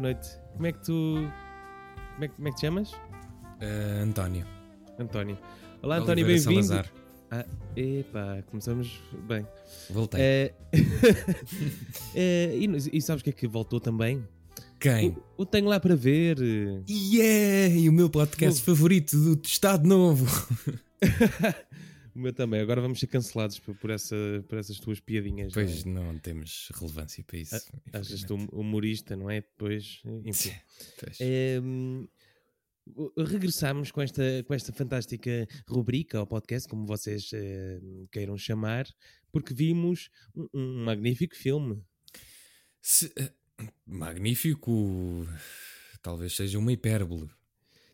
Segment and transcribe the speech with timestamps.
[0.00, 0.30] Boa noite.
[0.54, 1.30] Como é que tu.
[2.14, 2.92] Como é, que- como é que te chamas?
[2.92, 4.46] Uh, António.
[4.98, 5.38] António.
[5.82, 6.66] Olá, António, Oliveira bem-vindo.
[6.66, 6.92] Salazar.
[7.30, 7.44] Ah,
[7.76, 9.46] epá, começamos bem.
[9.90, 10.18] Voltei.
[10.22, 10.54] É,
[12.14, 14.26] é, e, e sabes o que é que voltou também?
[14.78, 15.10] Quem?
[15.36, 16.38] O, o Tenho Lá para Ver.
[16.88, 17.74] Yeah!
[17.74, 20.24] E o meu podcast favorito do Estado Novo.
[22.14, 22.60] O meu também.
[22.60, 24.16] Agora vamos ser cancelados por, por essa,
[24.48, 25.52] por essas tuas piadinhas.
[25.54, 25.64] não é?
[25.66, 27.54] Pois não temos relevância para isso.
[27.92, 29.40] Achas-te hum- humorista, não é?
[29.40, 30.52] Depois, enfim.
[30.98, 31.18] Pois.
[31.20, 32.06] É, hum,
[33.16, 37.80] regressamos com esta, com esta fantástica rubrica ao podcast, como vocês eh,
[38.10, 38.86] queiram chamar,
[39.30, 41.80] porque vimos um, um magnífico filme.
[42.82, 43.32] Se- eh,
[43.86, 45.26] magnífico.
[46.02, 47.28] Talvez seja uma hipérbole.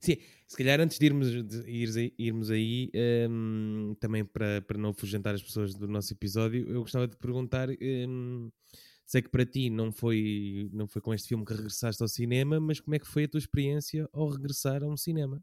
[0.00, 2.90] Sim, se calhar antes de irmos, de ires aí- irmos aí,
[3.28, 7.68] hum, também para, para não afugentar as pessoas do nosso episódio, eu gostava de perguntar.
[7.80, 8.50] hum,
[9.04, 12.58] sei que para ti não foi, não foi com este filme que regressaste ao cinema,
[12.58, 15.40] mas como é que foi a tua experiência ao regressar a um cinema?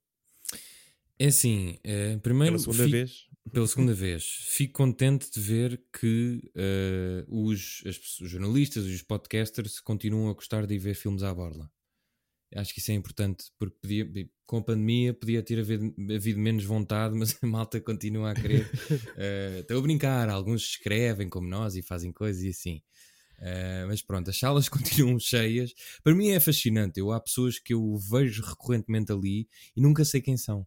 [1.20, 2.54] É assim, eh, primeiro.
[2.56, 3.28] Pela segunda fico- vez?
[3.52, 4.24] Pela segunda vez.
[4.50, 10.34] Fico contente de ver que eh, os, as os jornalistas e os podcasters continuam a
[10.34, 11.72] gostar de ir ver filmes à borla.
[12.56, 16.64] Acho que isso é importante, porque podia- com a pandemia podia ter havido, havido menos
[16.64, 18.70] vontade, mas a malta continua a querer.
[19.62, 22.82] Estou a brincar, alguns escrevem como nós e fazem coisas e assim.
[23.40, 25.74] Eh, mas pronto, as salas continuam cheias.
[26.04, 27.00] Para mim é fascinante.
[27.00, 30.66] Eu, há pessoas que eu vejo recorrentemente ali e nunca sei quem são.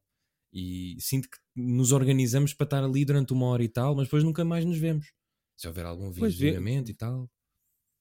[0.52, 4.24] E sinto que nos organizamos para estar ali durante uma hora e tal, mas depois
[4.24, 5.12] nunca mais nos vemos.
[5.56, 7.30] Se houver algum visionamento e tal.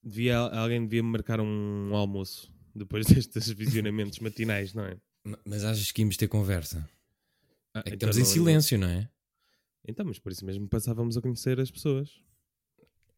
[0.03, 4.97] Devia, alguém devia marcar um almoço depois destes visionamentos matinais, não é?
[5.23, 6.87] Ma- Mas achas que íamos ter conversa?
[7.73, 9.09] Ah, É que então estamos em silêncio, não é?
[9.87, 12.09] Então, mas por isso mesmo passávamos a conhecer as pessoas.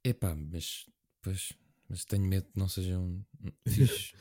[0.03, 0.85] Epá, mas,
[1.21, 1.53] pois,
[1.89, 3.25] mas tenho medo que não sejam
[3.67, 4.13] fixe.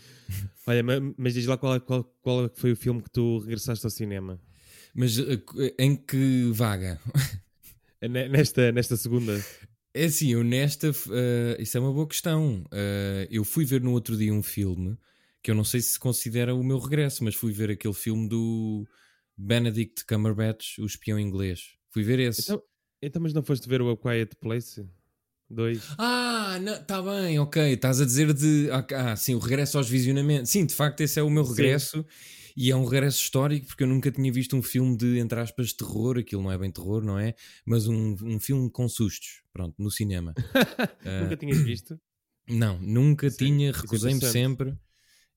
[0.66, 3.38] Olha, ma- mas, diz lá qual, é- qual, qual é foi o filme que tu
[3.38, 4.40] regressaste ao cinema?
[4.94, 5.42] mas eh,
[5.78, 7.00] em que vaga?
[8.00, 9.42] Ne- Nesta, nesta segunda.
[9.94, 10.88] É assim, eu nesta.
[11.10, 12.64] eh, isso é uma boa questão.
[12.70, 14.96] Eh, eu fui ver no outro dia um filme
[15.46, 18.84] que eu não sei se considera o meu regresso, mas fui ver aquele filme do
[19.38, 21.76] Benedict Cumberbatch, O Espião Inglês.
[21.90, 22.42] Fui ver esse.
[22.42, 22.62] Então,
[23.00, 24.84] então, mas não foste ver o A Quiet Place?
[25.48, 25.84] Dois.
[25.98, 27.62] Ah, está bem, ok.
[27.74, 28.68] Estás a dizer de.
[28.92, 30.50] Ah, sim, o regresso aos visionamentos.
[30.50, 31.50] Sim, de facto, esse é o meu Sim.
[31.50, 32.04] regresso.
[32.56, 35.72] E é um regresso histórico porque eu nunca tinha visto um filme de, entre aspas,
[35.72, 36.18] terror.
[36.18, 37.36] Aquilo não é bem terror, não é?
[37.64, 40.34] Mas um, um filme com sustos, pronto, no cinema.
[41.06, 42.00] Ah, Nunca tinhas visto?
[42.48, 44.76] Não, nunca é- tinha, é recusei-me sempre.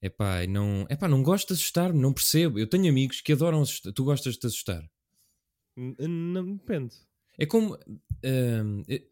[0.02, 2.58] Epá, não, epá, não gosto de assustar-me, não percebo.
[2.58, 3.92] Eu tenho amigos que adoram assustar.
[3.94, 4.90] Tu gostas de te assustar?
[5.76, 6.96] Não depende.
[7.38, 7.78] É como
[8.22, 8.62] eh,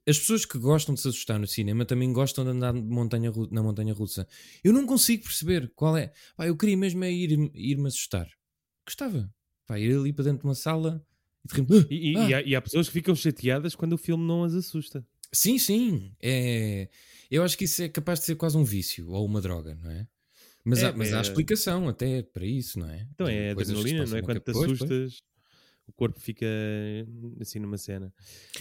[0.06, 3.64] as pessoas que gostam de se assustar no cinema também gostam de andar montanha, na
[3.64, 4.28] montanha russa.
[4.64, 6.12] Eu não consigo perceber qual é.
[6.36, 8.28] Pá, eu queria mesmo é ir, ir-me assustar.
[8.86, 9.34] Gostava.
[9.66, 11.02] Pá, ir ali para dentro de uma sala
[11.44, 11.88] e de repente.
[11.90, 12.30] E, e- Ah!
[12.30, 15.06] e há, e há pessoas que ficam chateadas quando o filme não as assusta.
[15.32, 16.14] Sim, sim.
[16.22, 16.90] É...
[17.32, 19.92] Eu acho que isso é capaz de ser quase um vício ou uma droga, não
[19.92, 20.06] é?
[20.70, 23.08] Mas, É, há, mas há é- explicação até para isso, não é?
[23.14, 24.22] Então é coisas adrenalina, não é?
[24.22, 24.54] Quando te cabeça.
[24.54, 25.22] Pois, assustas,
[25.88, 26.46] o corpo fica
[27.40, 28.14] assim numa cena.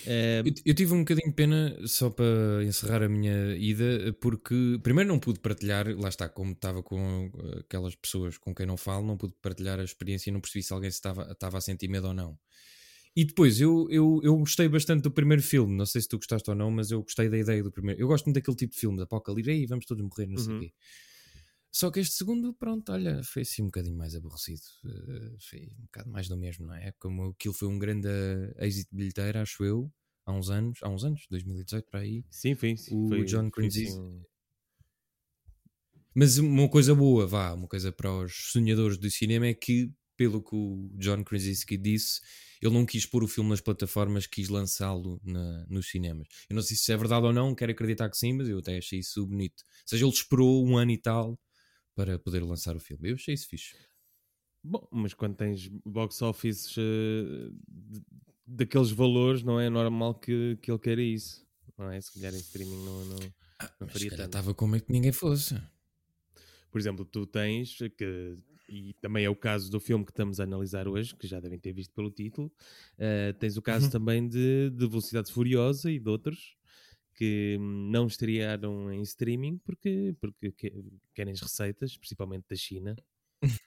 [0.06, 4.78] Eh, Eu, eu tive um bocadinho de pena, só para encerrar a minha ida, porque
[4.82, 8.76] primeiro não pude partilhar, lá está, como estava com uh, aquelas pessoas com quem não
[8.76, 11.88] falo, não pude partilhar a experiência e não percebi se alguém estava, estava a sentir
[11.88, 12.38] medo ou não.
[13.16, 16.50] E depois, eu, eu, eu gostei bastante do primeiro filme, não sei se tu gostaste
[16.50, 17.98] ou não, mas eu gostei da ideia do primeiro.
[18.00, 20.52] Eu gosto muito daquele tipo de filme, de apocalipse, aí vamos todos morrer, não sei
[20.52, 20.60] o Uhum.
[20.60, 20.72] quê.
[21.78, 24.62] Só que este segundo, pronto, olha, foi assim um bocadinho mais aborrecido.
[24.84, 26.92] Uh, foi um bocado mais do mesmo, não é?
[26.98, 29.92] Como aquilo foi um grande uh, êxito bilheteiro, acho eu,
[30.24, 32.24] há uns anos, há uns anos, 2018 para aí.
[32.30, 34.24] sim, foi, sim, o foi, John foi, Krasinski- sim,
[36.14, 40.42] Mas uma coisa boa, vá, uma coisa para os sonhadores do cinema é que, pelo
[40.42, 42.20] que o John Krasinski disse,
[42.62, 45.20] ele não quis pôr o filme nas plataformas, quis lançá-lo
[45.68, 46.26] nos cinemas.
[46.48, 48.58] Eu não sei se isso é verdade ou não, quero acreditar que sim, mas eu
[48.58, 49.62] até achei isso bonito.
[49.82, 51.38] Ou seja, ele esperou um ano e tal
[51.96, 53.08] para poder lançar o filme.
[53.10, 53.74] Eu achei isso fixe.
[54.62, 58.02] Bom, mas quando tens box office eh, de-
[58.46, 61.44] daqueles valores, não é normal que, que ele queira isso.
[61.78, 62.00] Não é?
[62.00, 63.32] Se calhar em streaming não, não, não
[63.80, 64.26] Mas se faria tanto.
[64.26, 65.60] estava com medo que ninguém fosse.
[66.70, 68.34] Por exemplo, tu tens, que,
[68.68, 71.58] e também é o caso do filme que estamos a analisar hoje, que já devem
[71.58, 72.52] ter visto pelo título,
[72.98, 73.90] eh, tens o caso Uhum.
[73.92, 76.55] também de, de Velocidade Furiosa e de outros
[77.16, 80.84] que não estrearam em streaming porque, porque que-
[81.14, 82.94] querem as receitas, principalmente da China.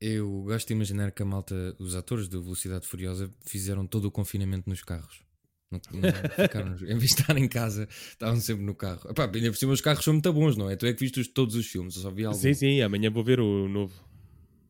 [0.00, 4.10] Eu gosto de imaginar que a malta, os atores de Velocidade Furiosa, fizeram todo o
[4.10, 5.22] confinamento nos carros.
[5.70, 9.10] Não, não ficaram, em vez de estar em casa, estavam sempre no carro.
[9.10, 10.76] Epá, ainda por cima os carros são muito bons, não é?
[10.76, 12.38] Tu é que viste os, todos os filmes, eu só vi algum.
[12.38, 13.94] Sim, sim, amanhã vou ver o novo.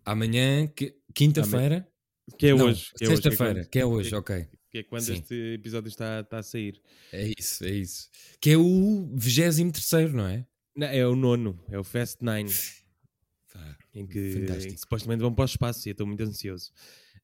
[0.04, 0.66] Amanhã,
[1.14, 1.86] quinta-feira?
[2.36, 2.90] Que é Não, hoje.
[2.96, 4.46] que é hoje, que é Sexta-feira, que é hoje, ok.
[4.70, 5.14] Que é quando Sim.
[5.14, 6.80] este episódio está, está a sair.
[7.12, 8.10] É isso, é isso.
[8.40, 10.46] Que é o 23, não é?
[10.76, 12.50] Não, é o nono, é o Fast Nine,
[13.94, 14.72] em que, Fantástico.
[14.72, 16.70] em que supostamente vão para o espaço e eu estou muito ansioso.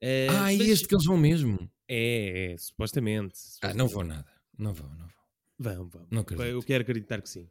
[0.00, 1.70] Eh, Ah, e este que eles vão mesmo?
[1.86, 3.38] É, é, supostamente.
[3.62, 4.26] Ah, não vou nada.
[4.58, 5.14] Não vou, não vou.
[5.58, 6.06] Vão, vão.
[6.10, 6.46] Não acredito.
[6.48, 7.48] Eu quero acreditar que sim.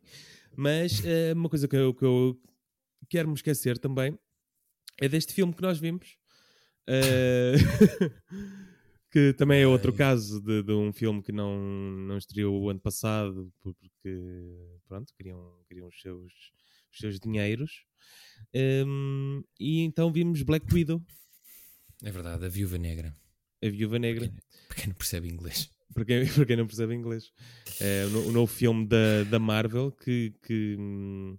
[0.55, 2.39] Mas eh, uma coisa que eu, que eu
[3.09, 4.17] quero me esquecer também
[4.99, 6.17] é deste filme que nós vimos.
[6.87, 7.53] Eh,
[9.11, 11.59] que também é outro caso de, de um filme que não,
[12.07, 13.79] não estreou o ano passado porque
[14.87, 16.31] pronto, queriam, queriam os, seus,
[16.91, 17.85] os seus dinheiros.
[18.53, 21.01] Ehm, e então vimos Black Widow,
[22.03, 23.13] É verdade, a Viúva Negra.
[23.63, 24.27] a Viúva Negra.
[24.27, 25.69] Para quem, para quem não percebe inglês.
[25.93, 27.31] para quem, para quem não percebe inglês.
[27.79, 31.37] É o, o novo filme da, da Marvel que, que, hum,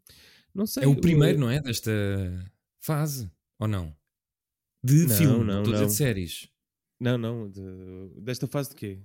[0.54, 0.84] não sei.
[0.84, 1.60] É o primeiro, não é?
[1.60, 1.90] Desta
[2.80, 3.30] fase.
[3.58, 3.94] Ou não?
[4.84, 6.48] De Não, filme, não, estou a dizer de séries.
[7.00, 7.48] Não, não.
[7.50, 8.98] de- desta fase de quê?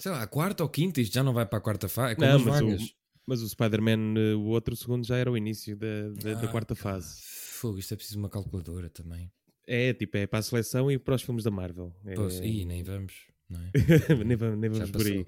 [0.00, 2.12] Sei lá, a quarta ou quinta, isto já não vai para a quarta fase.
[2.12, 2.94] É como Não, as mas o-.
[3.26, 6.48] Mas o Spider-Man, eh, o outro segundo, já era o início da, da, da Ah,
[6.48, 7.20] quarta pá, fase.
[7.20, 9.30] Fogo, isto é preciso uma calculadora também.
[9.66, 11.94] É, tipo, é para a seleção e para os filmes da Marvel.
[12.06, 13.70] É, Pois, Ih, nem vamos, não é?
[14.24, 15.26] nem vamos, nem vamos por aí.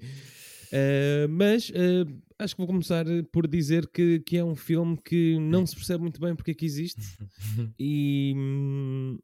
[0.71, 2.05] Eh, mas eh,
[2.39, 6.01] acho que vou começar por dizer que, que é um filme que não se percebe
[6.01, 7.01] muito bem porque é que existe.
[7.77, 9.19] E, hum,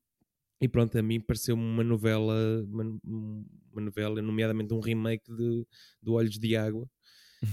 [0.60, 2.34] e pronto, a mim pareceu uma novela,
[2.68, 5.66] uma, uma novela, nomeadamente um remake de,
[6.02, 6.90] do Olhos de Água,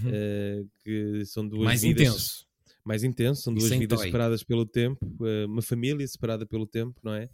[0.06, 1.64] eh, que são duas Uhum.
[1.66, 2.46] Mais vidas intenso.
[2.84, 4.06] mais intenso, são duas sem vidas toy.
[4.08, 7.28] separadas pelo tempo, eh, uma família separada pelo tempo, não é?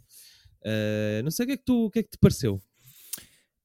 [0.63, 2.61] Eh, não sei o que é que tu, o que é que te pareceu.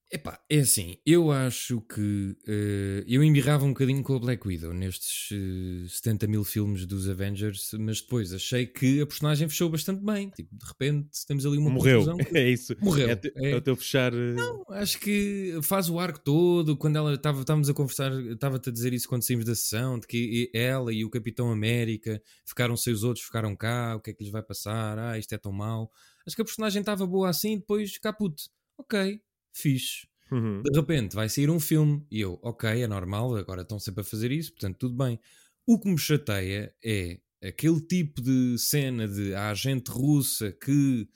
[0.09, 4.73] Epá, é assim, eu acho que eh, eu embirrava um bocadinho com a Black Widow
[4.73, 10.05] nestes eh, 70 mil filmes dos Avengers, mas depois achei que a personagem fechou bastante
[10.05, 10.31] bem.
[10.31, 12.77] Tipo, de repente temos ali uma Morreu, que- é isso.
[12.79, 13.51] Morreu, É, te- é.
[13.51, 14.15] é o teu fechar.
[14.15, 16.77] eh, Não, acho que faz o arco todo.
[16.77, 20.07] Quando ela estava, estávamos a conversar, estava-te a dizer isso quando saímos da sessão, de
[20.07, 24.15] que ela e o Capitão América ficaram sem os outros, ficaram cá, o que é
[24.15, 24.97] que lhes vai passar?
[25.01, 25.91] Ah, isto é tão mau.
[26.25, 28.49] Acho que a personagem estava boa assim, depois caput.
[28.79, 29.21] Ok,
[29.57, 30.07] fixe.
[30.31, 30.63] uhum.
[30.63, 34.05] De repente vai sair um filme e eu, ok, é normal, agora estão sempre a
[34.05, 35.19] fazer isso, portanto tudo bem.
[35.67, 41.09] O que me chateia é aquele tipo de cena de a agente russa que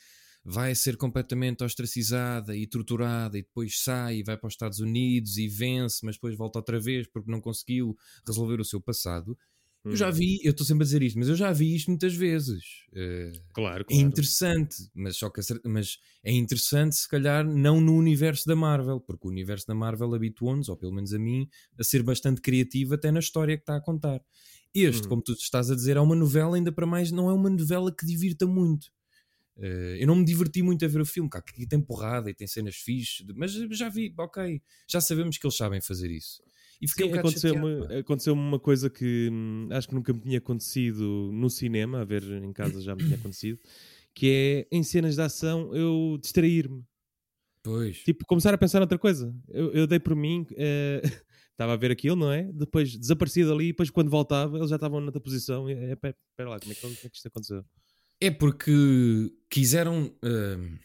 [0.44, 5.36] vai ser completamente ostracizada e torturada e depois sai e vai para os Estados Unidos
[5.36, 7.96] e vence, mas depois volta outra vez porque não conseguiu
[8.26, 9.36] resolver o seu passado.
[9.88, 10.12] Eu já Uhum.
[10.12, 12.62] vi, eu estou sempre a dizer isto, mas eu já vi isto muitas vezes.
[12.94, 13.96] Eh, Claro, é claro.
[13.96, 19.26] interessante, mas, só que, mas é interessante se calhar não no universo da Marvel, porque
[19.26, 21.48] o universo da Marvel habituou-nos, ou pelo menos a mim,
[21.78, 24.22] a ser bastante criativo até na história que está a contar.
[24.72, 25.08] Este, Uhum.
[25.08, 27.92] como tu estás a dizer, é uma novela, ainda para mais, não é uma novela
[27.94, 28.92] que divirta muito.
[29.56, 32.34] Eh, eu não me diverti muito a ver o filme, cá, que tem porrada e
[32.34, 36.42] tem cenas fixes, mas já vi, ok, já sabemos que eles sabem fazer isso.
[36.80, 37.98] E fiquei Sim, um aconteceu-me chateado, pá.
[37.98, 42.22] aconteceu uma coisa que hum, acho que nunca me tinha acontecido no cinema, a ver
[42.22, 43.58] em casa já me tinha acontecido,
[44.14, 46.82] que é em cenas de ação eu distrair-me.
[47.62, 47.98] Pois.
[47.98, 49.34] Tipo, começar a pensar noutra coisa.
[49.48, 51.02] Eu, eu dei por mim, eh,
[51.52, 52.50] estava a ver aquilo, não é?
[52.52, 55.68] Depois desapareci dali, e depois quando voltava, eles já estavam noutra posição.
[55.68, 57.64] E, é, pera, pera lá, como é, que, como é que isto aconteceu?
[58.18, 60.10] É porque quiseram.
[60.22, 60.78] hum,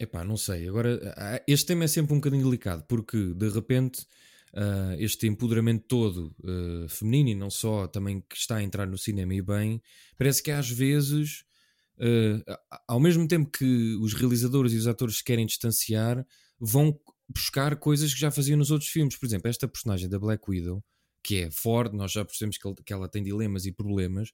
[0.00, 0.68] epá, não sei.
[0.68, 1.00] Agora,
[1.46, 4.04] este tema é sempre um bocadinho delicado, porque de repente
[4.56, 8.98] ah, este empoderamento todo ah, feminino e não só, também que está a entrar no
[8.98, 9.82] cinema e bem,
[10.16, 11.44] parece que às vezes,
[12.46, 16.26] ah, ao mesmo tempo que os realizadores e os atores se querem distanciar,
[16.58, 16.98] vão
[17.28, 19.16] buscar coisas que já faziam nos outros filmes.
[19.16, 20.82] Por exemplo, esta personagem da Black Widow,
[21.22, 24.32] que é forte, nós já percebemos que que ela tem dilemas e problemas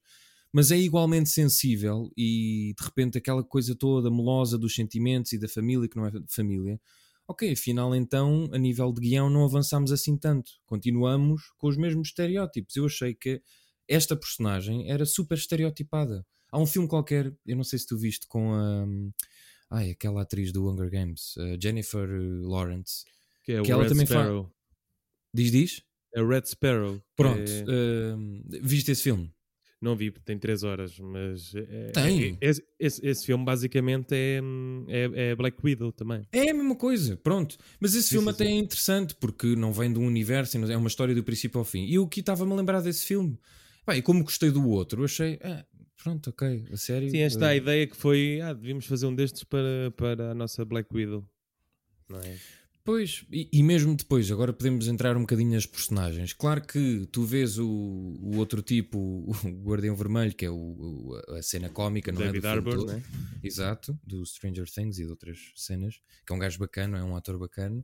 [0.53, 5.47] mas é igualmente sensível e de repente aquela coisa toda melosa dos sentimentos e da
[5.47, 6.79] família que não é família.
[7.27, 10.51] Ok, afinal então, a nível de guião não avançamos assim tanto.
[10.65, 12.75] Continuamos com os mesmos estereótipos.
[12.75, 13.41] Eu achei que
[13.87, 16.25] esta personagem era super estereotipada.
[16.51, 18.85] Há um filme qualquer, eu não sei se tu viste com a
[19.71, 22.07] ai, aquela atriz do Hunger Games, Jennifer
[22.43, 23.03] Lawrence.
[23.43, 24.51] Que é o Que ela Red também Sparrow.
[25.33, 25.81] Diz, diz?
[26.15, 27.01] É Red Sparrow.
[27.15, 28.15] Pronto, é- eh,
[28.61, 29.33] viste esse filme?
[29.83, 31.53] Não vi, tem 3 horas, mas.
[31.53, 32.37] é- Tem.
[32.39, 34.39] é- esse, esse, esse filme basicamente é,
[34.87, 36.25] é, é Black Widow também.
[36.31, 37.57] É a mesma coisa, pronto.
[37.81, 38.51] Mas esse Sim, filme sim, até sim.
[38.51, 41.83] é interessante porque não vem de um universo, é uma história do princípio ao fim.
[41.83, 43.37] E eu aqui estava-me a lembrar desse filme.
[43.93, 45.65] E como gostei do outro, achei, ah,
[46.01, 47.09] pronto, ok, a sério.
[47.09, 48.39] Sim, esta é a eh, ideia que foi.
[48.39, 51.27] Ah, devíamos fazer um destes para, para a nossa Black Widow.
[52.07, 52.37] Não é?
[52.85, 56.33] Pois, e, e, mesmo depois, agora podemos entrar um bocadinho nas personagens.
[56.33, 61.41] Claro que tu vês o, o outro tipo, o, Guardião Vermelho, que é o, a
[61.41, 62.41] cena cómica, não David é?
[62.41, 63.01] Do Arbor, né?
[63.41, 65.95] Exato, do Stranger Things e de outras cenas,
[66.27, 67.81] que é um gajo bacana, é um ator bacana.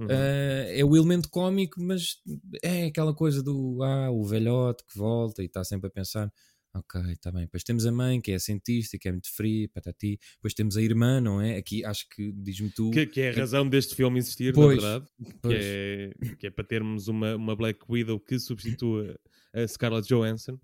[0.00, 0.06] Uhum.
[0.06, 2.16] Uh, é o elemento cómico, mas
[2.62, 6.32] é aquela coisa do ah, o velhote que volta e está sempre a pensar
[6.74, 7.42] Ok, está bem.
[7.42, 10.18] Depois temos a mãe, que é cientista, que é muito fria, patati.
[10.36, 11.56] Depois temos a irmã, não é?
[11.56, 12.90] Aqui acho que diz-me tu.
[12.90, 15.10] Que, que, é a razão deste filme existir, pois, na verdade.
[15.42, 19.18] Que é, que é, para termos uma, uma Black Widow que substitua
[19.52, 20.58] a Scarlett Johansson.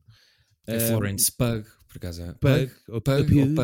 [0.67, 2.23] É um, Florence Pug, por acaso.
[2.23, 3.55] É Pug, Pug, Pug, ou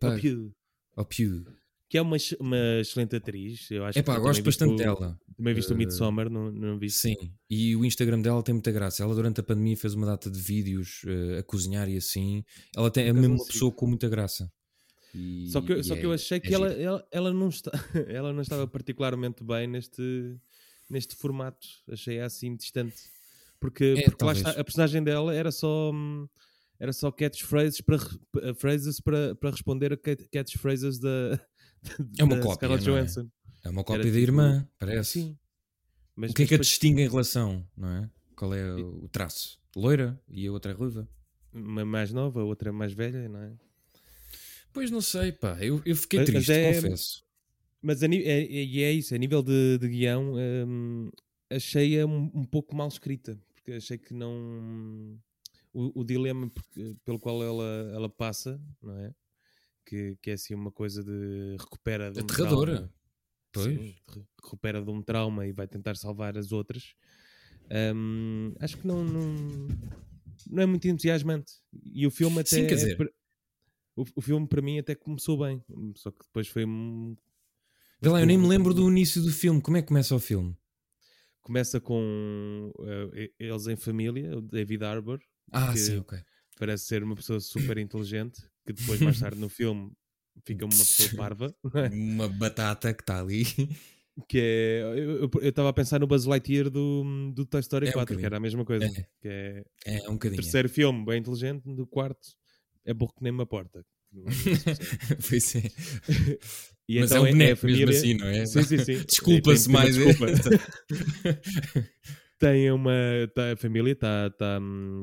[0.00, 0.52] Pug?
[0.96, 1.59] Ou Pew
[1.90, 3.68] que é uma, uma excelente atriz.
[3.68, 5.18] Eu acho Epá, que gosto bastante dela.
[5.36, 6.88] Também visto uh, o Midsommar, não, não vi.
[6.88, 7.16] Sim,
[7.50, 9.02] e o Instagram dela tem muita graça.
[9.02, 12.44] Ela durante a pandemia fez uma data de vídeos uh, a cozinhar e assim.
[12.76, 14.48] Ela tem, é mesmo uma pessoa com muita graça.
[15.12, 17.72] E, só que, só é, que eu achei é que ela, ela, ela, não está,
[18.06, 20.38] ela não estava particularmente bem neste,
[20.88, 21.66] neste formato.
[21.90, 23.02] Achei assim distante.
[23.58, 25.90] Porque, é, porque lá está, a personagem dela era só.
[25.90, 26.28] Hum,
[26.78, 27.98] era só catchphrases para,
[28.54, 29.98] phrases para, para responder a
[30.32, 31.38] catchphrases da,
[32.18, 32.66] é uma cópia.
[32.66, 33.68] É?
[33.68, 33.70] é?
[33.70, 34.18] uma cópia Era da tipo...
[34.18, 35.20] irmã, parece.
[35.20, 35.38] Sim.
[36.14, 38.10] Mas, o que é que a distingue em relação, não é?
[38.36, 39.58] Qual é o traço?
[39.74, 41.08] Loira e a outra é ruiva.
[41.52, 43.52] Uma mais nova, a outra é mais velha, não é?
[44.72, 45.56] Pois não sei, pá.
[45.60, 47.24] Eu, eu fiquei mas, triste, é, confesso.
[47.82, 50.34] Mas é, é, é, isso, a nível de, de guião,
[50.66, 51.10] hum,
[51.50, 53.38] achei-a um, um, pouco mal escrita.
[53.54, 55.18] Porque achei que não.
[55.72, 56.50] O, o dilema
[57.04, 59.14] pelo qual ela, ela passa, não é?
[59.84, 62.72] Que, que é assim uma coisa de recupera de um Aterradora.
[62.72, 62.94] trauma.
[63.52, 63.94] Pois.
[64.42, 66.94] Recupera de um trauma e vai tentar salvar as outras.
[67.94, 69.36] Um, acho que não, não,
[70.48, 71.52] não é muito entusiasmante.
[71.92, 72.56] E o filme até.
[72.56, 73.00] Sim, quer dizer.
[73.00, 73.04] É,
[73.96, 75.62] o, o filme para mim até começou bem,
[75.96, 76.64] só que depois foi.
[78.00, 79.60] Vê lá, eu nem me lembro do início do filme.
[79.60, 80.56] Como é que começa o filme?
[81.42, 85.20] Começa com uh, eles em família, o David Arbor.
[85.50, 86.18] Ah, sim, ok.
[86.58, 88.42] Parece ser uma pessoa super inteligente
[88.74, 89.92] que depois, mais tarde no filme,
[90.44, 91.54] fica uma pessoa parva.
[91.74, 91.88] É?
[91.88, 93.44] Uma batata que está ali.
[94.28, 94.82] Que é.
[94.98, 98.26] Eu estava a pensar no Buzz Lightyear do, do Toy Story é 4, um que
[98.26, 98.84] era a mesma coisa.
[98.84, 100.42] É, que é, é um bocadinho.
[100.42, 102.28] terceiro filme, bem inteligente, do quarto,
[102.84, 103.84] é burro que nem uma porta.
[105.28, 105.62] pois é.
[106.88, 108.44] E Mas então é um boneco é, mesmo assim, não é?
[108.44, 109.04] Sim, sim, sim.
[109.06, 109.94] Desculpa-se mais.
[109.94, 110.26] Desculpa.
[112.40, 112.90] Tem uma.
[113.34, 114.58] Tá, a família está tá,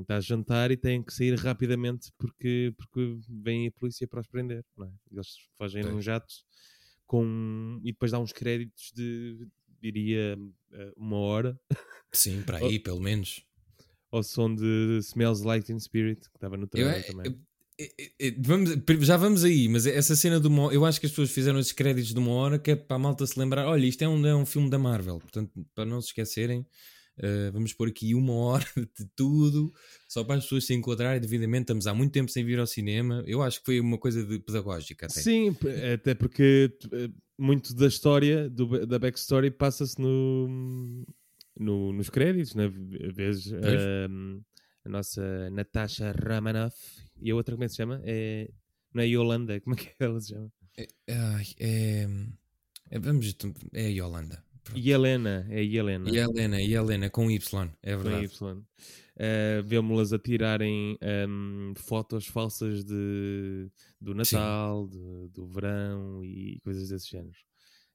[0.08, 4.28] tá a jantar e tem que sair rapidamente porque, porque vem a polícia para os
[4.28, 4.66] prender.
[4.82, 4.88] É?
[5.12, 5.28] Eles
[5.58, 6.34] fazem num jato
[7.06, 9.48] com, e depois dá uns créditos de,
[9.80, 10.38] diria,
[10.74, 11.60] eh, uma hora.
[12.12, 13.46] Sim, para aí, pelo menos.
[14.12, 17.40] Ao som de Smells Like Teen Spirit, que estava no trailer também.
[18.40, 21.60] vamos, já vamos aí, mas essa cena de uma eu acho que as pessoas fizeram
[21.60, 24.08] esses créditos de uma hora que é para a malta se lembrar: olha, isto é
[24.08, 26.66] um, é um filme da Marvel, portanto, para não se esquecerem,
[27.18, 29.74] Uh, vamos pôr aqui uma hora de tudo,
[30.08, 31.64] só para as pessoas se enquadrarem devidamente.
[31.64, 33.24] Estamos há muito tempo sem vir ao cinema.
[33.26, 35.08] Eu acho que foi uma coisa de pedagógica.
[35.08, 35.22] Até.
[35.22, 35.56] Sim,
[35.94, 41.06] até porque eh, muito da história, do, da backstory, passa-se no,
[41.60, 42.72] no, nos créditos, né?
[43.14, 44.44] Vês uh,
[44.86, 46.78] a nossa Natasha Ramanoff
[47.22, 48.02] e a outra, como é que se chama?
[48.06, 48.50] É,
[48.94, 50.52] não é Yolanda, como é que ela se chama?
[50.78, 52.08] É, é,
[52.90, 53.36] é, vamos,
[53.74, 54.44] é Yolanda.
[54.76, 56.10] E Helena, é Helena.
[56.10, 58.28] E Helena, e Helena, com Y, é verdade.
[58.38, 58.58] Com Y.
[59.18, 60.98] Uh, Vemos-las a tirarem
[61.28, 63.68] um, fotos falsas de,
[64.00, 67.38] do Natal, de, do verão e coisas desse género.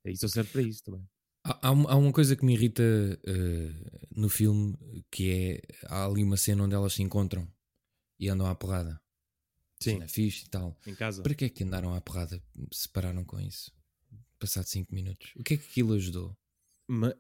[0.05, 1.07] Isso serve para isso também.
[1.45, 4.77] Há, há uma coisa que me irrita uh, no filme
[5.11, 7.49] que é há ali uma cena onde elas se encontram
[8.19, 9.01] e andam à porrada.
[9.81, 9.95] Sim.
[9.95, 10.77] Cena fixe e tal.
[10.87, 11.23] Em casa.
[11.23, 12.43] Para que é que andaram à porrada?
[12.73, 13.73] Se pararam com isso?
[14.39, 15.33] Passado 5 minutos.
[15.37, 16.37] O que é que aquilo ajudou?
[16.89, 17.15] Mas,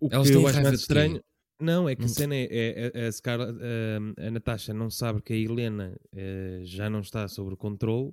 [0.00, 1.22] o Elas que eu acho mais estranho.
[1.60, 5.22] Não, é que a cena é, é, é a, Scarlett, a, a Natasha não sabe
[5.22, 8.12] que a Helena uh, já não está sob controle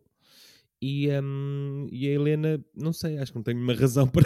[0.82, 4.24] e, um, e a Helena, não sei, acho que não tenho uma razão para.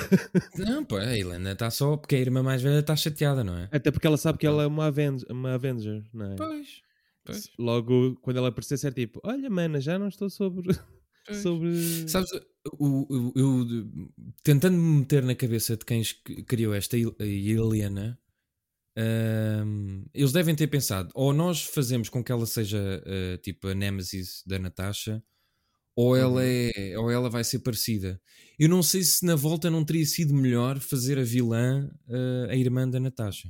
[0.56, 3.70] não, pô, a Helena está só porque a irmã mais velha está chateada, não é?
[3.72, 6.36] Até porque ela sabe que ela é uma Avenger, uma Avenger não é?
[6.36, 6.82] Pois,
[7.26, 7.50] pois.
[7.58, 10.78] Logo, quando ela aparecer, é tipo: Olha, mana, já não estou sobre.
[11.32, 12.08] Sobre.
[12.08, 12.32] Sabes,
[12.80, 13.68] o, o, eu,
[14.44, 16.04] tentando me meter na cabeça de quem
[16.46, 18.20] criou esta Helena,
[18.98, 23.74] um, eles devem ter pensado: ou nós fazemos com que ela seja uh, tipo a
[23.76, 25.24] Nemesis da Natasha,
[25.96, 26.72] ou ela, uhum.
[26.76, 28.22] é, ou ela vai ser parecida.
[28.58, 32.56] Eu não sei se na volta não teria sido melhor fazer a vilã uh, a
[32.56, 33.50] irmã da Natasha.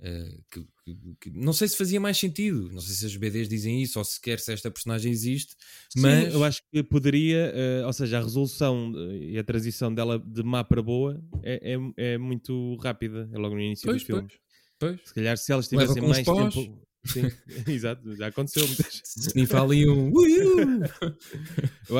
[0.00, 2.70] Uh, que, que, que- não sei se fazia mais sentido.
[2.70, 5.54] Não sei se as BDs dizem isso ou sequer se esta personagem existe.
[5.96, 9.94] Mas Sim, eu acho que poderia, eh, ou seja, a resolução eh, e a transição
[9.94, 14.02] dela de má para boa é, é, é muito rápida, é logo no início Pois,
[14.02, 14.28] do filme.
[14.28, 14.40] pois,
[14.78, 15.00] pois.
[15.04, 16.54] Se calhar se elas tivessem mais pós.
[16.54, 16.80] tempo.
[17.06, 17.30] Sim,
[17.68, 18.66] exato, já aconteceu.
[19.04, 20.10] Sniffa ali um.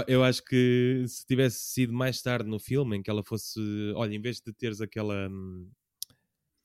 [0.09, 3.61] Eu acho que se tivesse sido mais tarde no filme, em que ela fosse,
[3.95, 5.29] olha, em vez de teres aquela.
[5.29, 5.69] hum,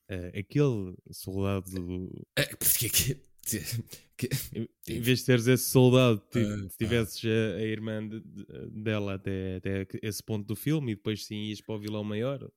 [0.09, 1.69] eh, aquele soldado.
[1.71, 3.21] do- É, porque que-
[4.17, 6.67] que- Em em vez de teres esse soldado, ti- pá.
[6.77, 8.45] tivesses a, a irmã de- de-
[8.83, 12.47] dela até, até esse ponto do filme e depois sim ias para o vilão maior.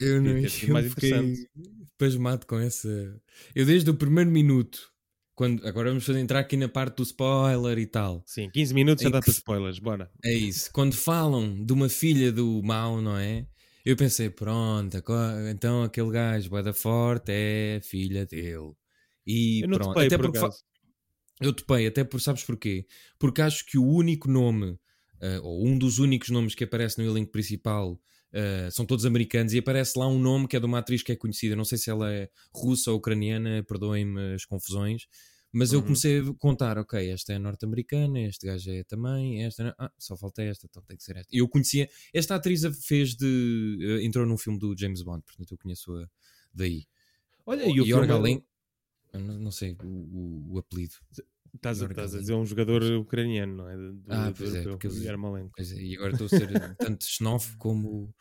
[0.00, 1.50] Eu não sido eu mais interessante.
[1.98, 3.20] pasmado com essa.
[3.54, 4.90] Eu desde o primeiro minuto,
[5.34, 8.22] quando agora vamos fazer entrar aqui na parte do spoiler e tal.
[8.26, 10.10] Sim, 15 minutos já dá para spoilers, bora.
[10.24, 10.70] É isso.
[10.72, 13.46] Quando falam de uma filha do mal, não é?
[13.88, 15.02] Eu pensei, pronto,
[15.50, 18.74] então aquele gajo, bué da forte, é filha dele.
[19.26, 19.94] E Eu não pronto.
[19.94, 20.50] topei até por porque fa-.
[21.40, 22.86] Eu topei, até por sabes porquê?
[23.18, 24.78] Porque acho que o único nome,
[25.22, 27.98] eh, ou um dos únicos nomes que aparece no elenco principal,
[28.30, 31.12] eh, são todos americanos e aparece lá um nome que é de uma atriz que
[31.12, 31.56] é conhecida.
[31.56, 35.06] Não sei se ela é russa ou ucraniana, perdoem-me as confusões.
[35.50, 35.84] Mas eu Uhum.
[35.86, 40.16] comecei a contar, ok, esta é norte-americana, este gajo é também, esta não- ah, só
[40.16, 41.34] falta esta, então tem que ser esta.
[41.34, 45.58] Eu conhecia, esta atriz fez de, eh, entrou num filme do James Bond, portanto eu
[45.58, 46.06] conheço-a
[46.52, 46.86] daí.
[47.46, 48.06] Olha, e o filme...
[48.22, 48.44] Lin-
[49.14, 50.94] eu não, não sei o, o- o apelido.
[51.54, 53.74] Estás a, estás a dizer um jogador ucraniano, não é?
[53.76, 55.52] Do, do- Ah, do pois é, europeu, porque Yarmolenko.
[55.56, 58.14] Pois é, e agora estou a ser tanto xenófobo como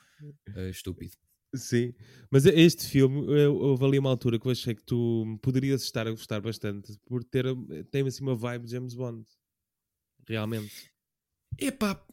[0.56, 1.18] eh, estúpido.
[1.58, 1.94] Sim,
[2.30, 6.12] mas este filme, eu, ali uma altura que eu achei que tu poderias estar a
[6.12, 7.46] gostar bastante por ter,
[7.92, 9.26] tem assim uma vibe de James Bond.
[10.28, 10.92] Realmente.
[11.58, 12.06] Epá,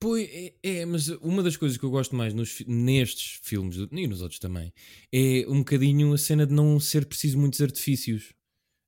[0.00, 4.06] pois é, é, mas uma das coisas que eu gosto mais nos nestes filmes e
[4.06, 4.72] nos outros também
[5.12, 8.32] é um bocadinho a cena de não ser preciso muitos artifícios.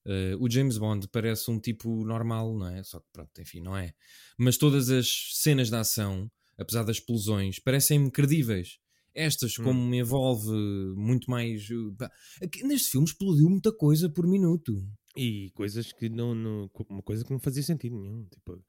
[0.05, 2.83] Eh, o James Bond parece um tipo normal, não é?
[2.83, 3.95] Só que pronto, enfim, não é.
[4.37, 8.79] Mas todas as cenas de ação, apesar das explosões, parecem-me credíveis.
[9.15, 9.65] Estas, Hum.
[9.65, 10.49] como me envolve
[10.97, 11.69] muito mais.
[11.71, 12.11] eh, pá,
[12.43, 14.83] aqui Neste filme explodiu muita coisa por minuto.
[15.17, 18.25] E coisas que não, não- Uma coisa que não fazia sentido nenhum.
[18.25, 18.65] Tipo,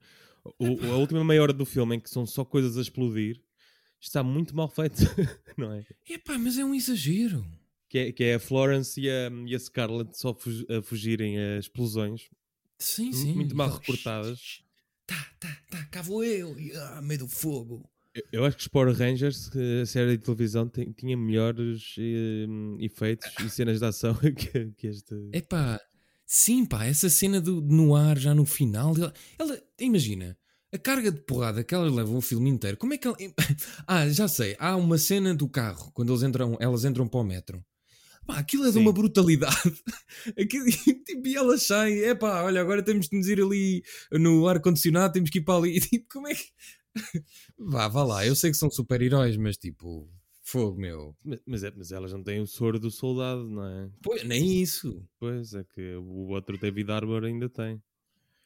[0.58, 3.40] o- a última meia hora do filme em que são só coisas a explodir
[4.00, 4.96] está muito mal feito,
[5.56, 5.86] não é?
[6.06, 7.42] Epá, mas é um exagero.
[7.88, 10.36] Que é, que é a Florence e a, e a Scarlett só
[10.68, 12.28] a fugirem a explosões
[12.78, 13.32] Sim, sim.
[13.34, 14.62] muito mal recortadas.
[15.06, 16.54] Tá, tá, tá, cá vou eu.
[16.76, 17.88] Ah, meio do fogo.
[18.32, 19.50] Eu- acho que os Power Rangers,
[19.82, 22.46] a série de televisão, tem- tinha melhores eh,
[22.84, 25.14] efeitos e cenas de ação que, que este.
[25.32, 25.80] Epá,
[26.24, 28.94] sim, pá, essa cena do, no ar já no final.
[28.96, 30.36] Ela, ela- imagina,
[30.72, 32.76] a carga de porrada que elas levam o filme inteiro.
[32.76, 33.16] Como é que ela.
[33.86, 34.56] Ah, já sei.
[34.58, 37.64] Há uma cena do carro quando eles entram, elas entram para o metro.
[38.26, 38.80] Pá, aquilo é de Sim.
[38.80, 39.54] uma brutalidade.
[40.40, 40.64] Aquilo,
[41.04, 41.98] tipo, e elas saem.
[41.98, 45.76] Epá, olha, agora temos de nos ir ali no ar-condicionado, temos que ir para ali.
[45.76, 46.44] E, tipo, como é que.
[47.58, 48.26] Vá, vá lá.
[48.26, 50.08] Eu sei que são super-heróis, mas tipo,
[50.42, 51.16] fogo, meu.
[51.24, 53.90] Mas, mas, é- mas elas não têm o soro do soldado, não é?
[54.02, 55.02] Pois, nem isso.
[55.18, 57.82] Pois é que o outro David Arbor ainda tem.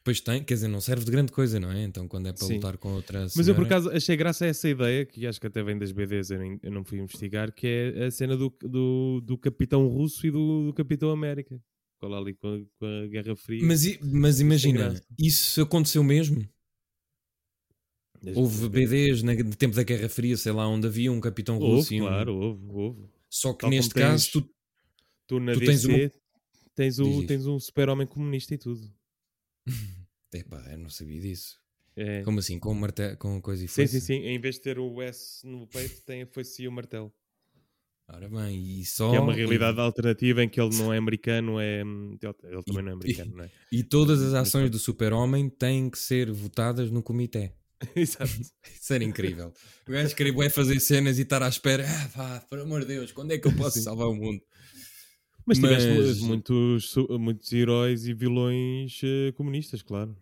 [0.01, 1.83] Pois tem, quer dizer, não serve de grande coisa, não é?
[1.83, 2.55] Então quando é para Sim.
[2.55, 5.39] lutar com outra Mas eu por senhora- acaso achei graça a essa ideia, que acho
[5.41, 8.35] que até vem das BDs, eu, nem- eu não fui investigar, que é a cena
[8.37, 11.59] do, do, do Capitão Russo e do, do Capitão América.
[12.01, 13.61] Ali com a, com a Guerra Fria.
[13.61, 16.47] Mas, mas imagina, isso aconteceu mesmo?
[18.21, 18.69] Deixa-me Houve.
[18.69, 21.95] BDs na- no tempo da Guerra Fria, sei lá, onde havia um capitão russo Houve,
[21.95, 22.05] e um...
[22.05, 23.09] claro, houve, houve.
[23.29, 24.49] Só que Tal neste caso tens- tu...
[25.27, 26.11] Tu na Tu tens DC
[26.75, 28.81] tens, o, tens um super-homem comunista e tudo.
[30.33, 31.59] Epá, eu não sabia disso.
[31.95, 32.23] É.
[32.23, 32.57] Como assim?
[32.59, 33.15] Com, marte...
[33.17, 33.99] com coisa e Sim, foice?
[33.99, 34.25] sim, sim.
[34.27, 37.13] Em vez de ter o S no peito, tem a foice e o martelo.
[38.07, 39.11] Ora bem, e só...
[39.11, 41.81] Que é uma realidade alternativa em que ele não é americano, é.
[41.81, 43.51] Ele, também não é americano, não é?
[43.71, 47.53] E, e todas as Mas ações do super-homem têm que ser votadas no comitê.
[47.95, 48.31] Exato.
[48.79, 49.53] Isso era incrível.
[49.87, 51.85] O gajo queria fazer cenas e estar à espera.
[51.87, 53.83] Ah, pá, por amor de Deus, quando é que eu posso Sim.
[53.83, 54.41] salvar o mundo?
[55.45, 60.15] Mas tiveste Mas- muitos, muitos heróis e vilões eh, comunistas, claro.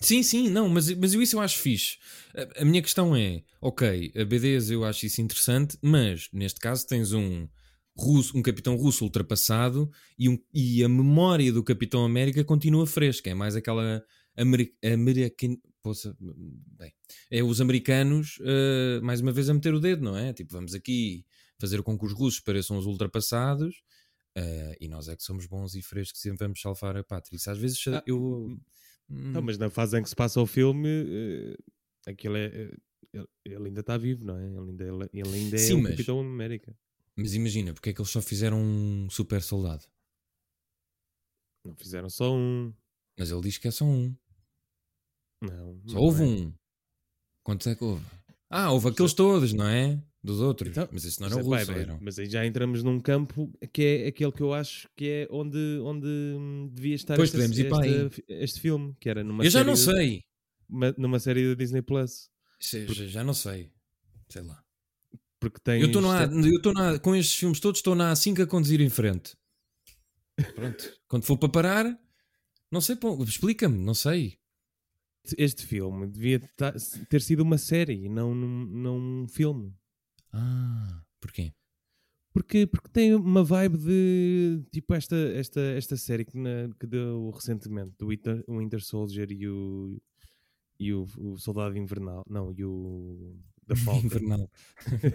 [0.00, 1.96] Sim, sim, não, mas, mas eu isso eu acho fixe.
[2.36, 6.86] A, a minha questão é, ok, a BDs eu acho isso interessante, mas neste caso
[6.86, 7.48] tens um
[7.96, 9.88] russo, um capitão russo ultrapassado
[10.18, 13.30] e, um, e a memória do Capitão América continua fresca.
[13.30, 14.02] É mais aquela
[14.36, 15.56] ameri american...
[15.84, 16.94] Poxa, bem,
[17.30, 20.32] é os americanos eh, mais uma vez a meter o dedo, não é?
[20.32, 21.26] Tipo, vamos aqui
[21.60, 23.82] fazer com que os russos pareçam os ultrapassados
[24.34, 27.36] eh, e nós é que somos bons e frescos e vamos salvar a pátria.
[27.36, 28.58] Isso às vezes Ah, eu...
[29.10, 31.56] Não, mas na fase em que se passa o filme, eh,
[32.10, 32.46] aquilo é.
[32.46, 32.76] eh,
[33.12, 34.46] ele, ele ainda está vivo, não é?
[34.46, 36.74] Ele ainda, ele ainda é Sim, o mas- Capitão América.
[37.14, 39.84] Mas imagina, porque é que eles só fizeram um super soldado?
[41.64, 42.72] Não fizeram só um.
[43.18, 44.16] Mas ele diz que é só um.
[45.44, 45.80] Não.
[45.86, 46.26] Só não houve é.
[46.26, 46.52] um.
[47.42, 48.04] Quantos é que houve?
[48.50, 50.00] Ah, houve aqueles todos, não é?
[50.22, 50.70] Dos outros.
[50.70, 51.98] Então, mas esse não era o é, russo, bem, eram.
[52.00, 55.58] mas aí já entramos num campo que é aquele que eu acho que é onde,
[55.82, 59.76] onde hum, devia estar Pois, este, este, este filme, que era numa Eu já não
[59.76, 60.24] sei.
[60.66, 62.30] uma- numa série da Disney Plus.
[62.58, 63.70] Já, já não sei.
[64.30, 64.64] Sei lá.
[65.38, 65.82] Porque tem.
[65.82, 69.36] Eu estou na, com estes filmes todos, estou na A5 a conduzir em frente.
[70.54, 70.90] Pronto.
[71.06, 71.98] Quando for para parar,
[72.70, 72.96] não sei,
[73.28, 74.38] explica-me, não sei.
[75.38, 76.40] Este filme devia
[77.08, 79.72] ter sido uma série, não, não um filme.
[80.32, 81.52] Ah, porquê?
[82.32, 87.30] Porque, porque tem uma vibe de tipo esta, esta, esta série que, na- que deu
[87.30, 90.02] recentemente, do Winter, o Winter Soldier e o,
[90.80, 92.24] e o, o Soldado Invernal.
[92.28, 94.06] Não, e o da Falcon.
[94.06, 94.50] Invernal.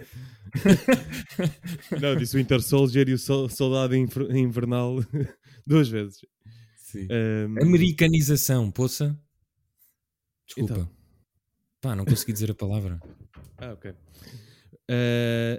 [2.00, 4.96] Não, disse o Winter Soldier e o Sol- Soldado Invernal
[5.66, 6.24] duas vezes.
[6.76, 7.06] Sim.
[7.10, 9.18] Ahm, Americanização, poça.
[10.56, 10.72] Desculpa.
[10.74, 10.90] Então.
[11.80, 13.00] Pá, não consegui dizer a palavra.
[13.56, 13.94] Ah, ok.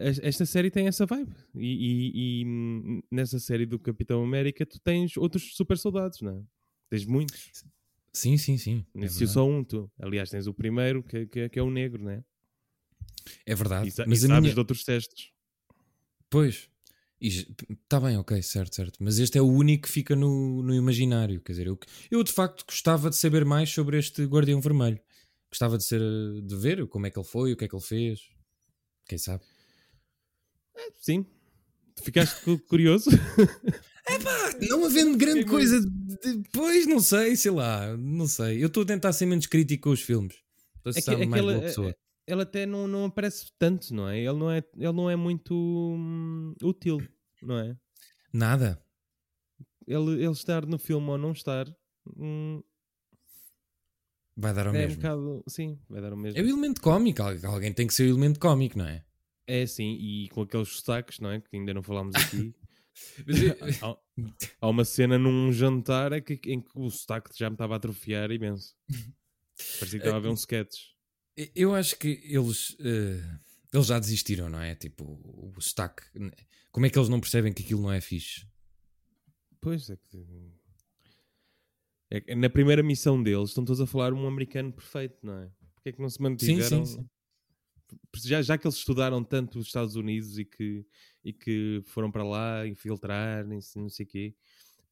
[0.02, 1.34] Es- esta série tem essa vibe.
[1.56, 6.44] E, e- e, nessa série do Capitão América tu tens outros super soldados, não é?
[6.90, 7.64] Tens muitos.
[8.14, 8.86] Sim, sim, sim.
[8.94, 9.34] É Nesse verdade.
[9.34, 9.90] só um, tu.
[9.98, 12.24] Aliás, tens o primeiro, que, que, que é o negro, né?
[13.46, 13.88] É verdade.
[13.90, 14.54] E, mas e sabes minha...
[14.54, 15.32] de outros testes.
[16.30, 16.70] Pois.
[17.22, 18.98] Está bem, ok, certo, certo.
[19.00, 21.40] Mas este é o único que fica no, no imaginário.
[21.42, 21.78] Quer dizer, eu,
[22.10, 25.00] eu de facto gostava de saber mais sobre este Guardião Vermelho.
[25.50, 26.02] Gostava de, ser,
[26.44, 28.20] de ver como é que ele foi, o que é que ele fez.
[29.08, 29.44] Quem sabe?
[31.00, 31.26] Sim.
[32.02, 33.10] Ficaste cu- curioso?
[34.70, 35.80] Não havendo grande coisa
[36.24, 38.62] depois, não sei, sei lá, não sei.
[38.62, 40.36] Eu estou a tentar ser menos crítico com os filmes.
[40.78, 41.96] Estou a É ser mais boa pessoa.
[42.32, 44.18] Ele até não, não aparece tanto, não é?
[44.18, 46.98] Ele não é, ele não é muito hum, útil,
[47.42, 47.76] não é?
[48.32, 48.82] Nada.
[49.86, 51.68] Ele, ele estar no filme ou não estar
[52.16, 52.64] hum,
[54.38, 54.96] Vai dar ao é um mesmo.
[54.96, 55.44] bocado.
[55.48, 56.40] Sim, vai dar o mesmo.
[56.40, 57.22] É o elemento cómico.
[57.22, 59.04] Al- Alguém tem que ser o elemento cómico, não é?
[59.46, 61.42] É sim, e com aqueles sotaques, não é?
[61.42, 62.56] Que ainda não falámos aqui.
[63.28, 63.38] Mas
[63.84, 63.98] há,
[64.62, 67.78] há uma cena num jantar é que- em que o sotaque já me estava a
[67.78, 68.74] atrofiar imenso.
[69.80, 70.92] Parecia que estava a ver um sketch.
[71.56, 73.40] Eu acho que eles, eh,
[73.74, 74.76] eles já desistiram, não é?
[74.76, 76.04] Tipo, o sotaque.
[76.72, 78.46] Como é que eles não percebem que aquilo não é fixe?
[79.60, 80.26] Pois é que.
[82.10, 85.52] é que na primeira missão deles estão todos a falar um americano perfeito, não é?
[85.76, 86.86] Porque é que não se mantiveram?
[86.86, 87.10] sim, sim.
[88.16, 90.86] Já, já que eles estudaram tanto os Estados Unidos e que,
[91.24, 94.36] e que foram para lá infiltrar, não sei o quê,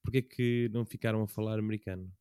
[0.02, 2.12] porque é que não ficaram a falar americano?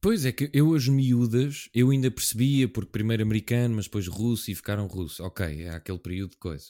[0.00, 4.50] Pois é que eu, as miúdas, eu ainda percebia, porque primeiro americano, mas depois russo
[4.50, 5.22] e ficaram russo.
[5.22, 6.66] Ok, é aquele período de coisa.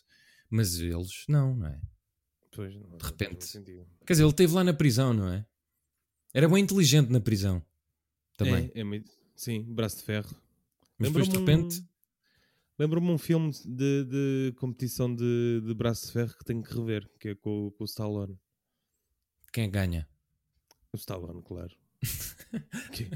[0.48, 1.80] Mas eles, não, não é?
[2.50, 3.56] Pois, não, De repente.
[3.58, 3.86] não.
[4.04, 5.46] Quer dizer, ele esteve lá na prisão, não é?
[6.34, 7.64] Era bem inteligente na prisão.
[8.36, 8.70] Também.
[8.74, 10.34] É, é muito- sim, braço de ferro.
[10.98, 11.80] Mas depois de repente.
[11.80, 11.90] um-
[12.78, 17.06] Lembra-me um filme de, de competição de, de braço de ferro que tenho que rever,
[17.20, 18.38] que é com, o- com o Stallone.
[19.52, 20.08] Quem é ganha?
[20.92, 21.76] O Stallone, claro.
[22.92, 23.10] que,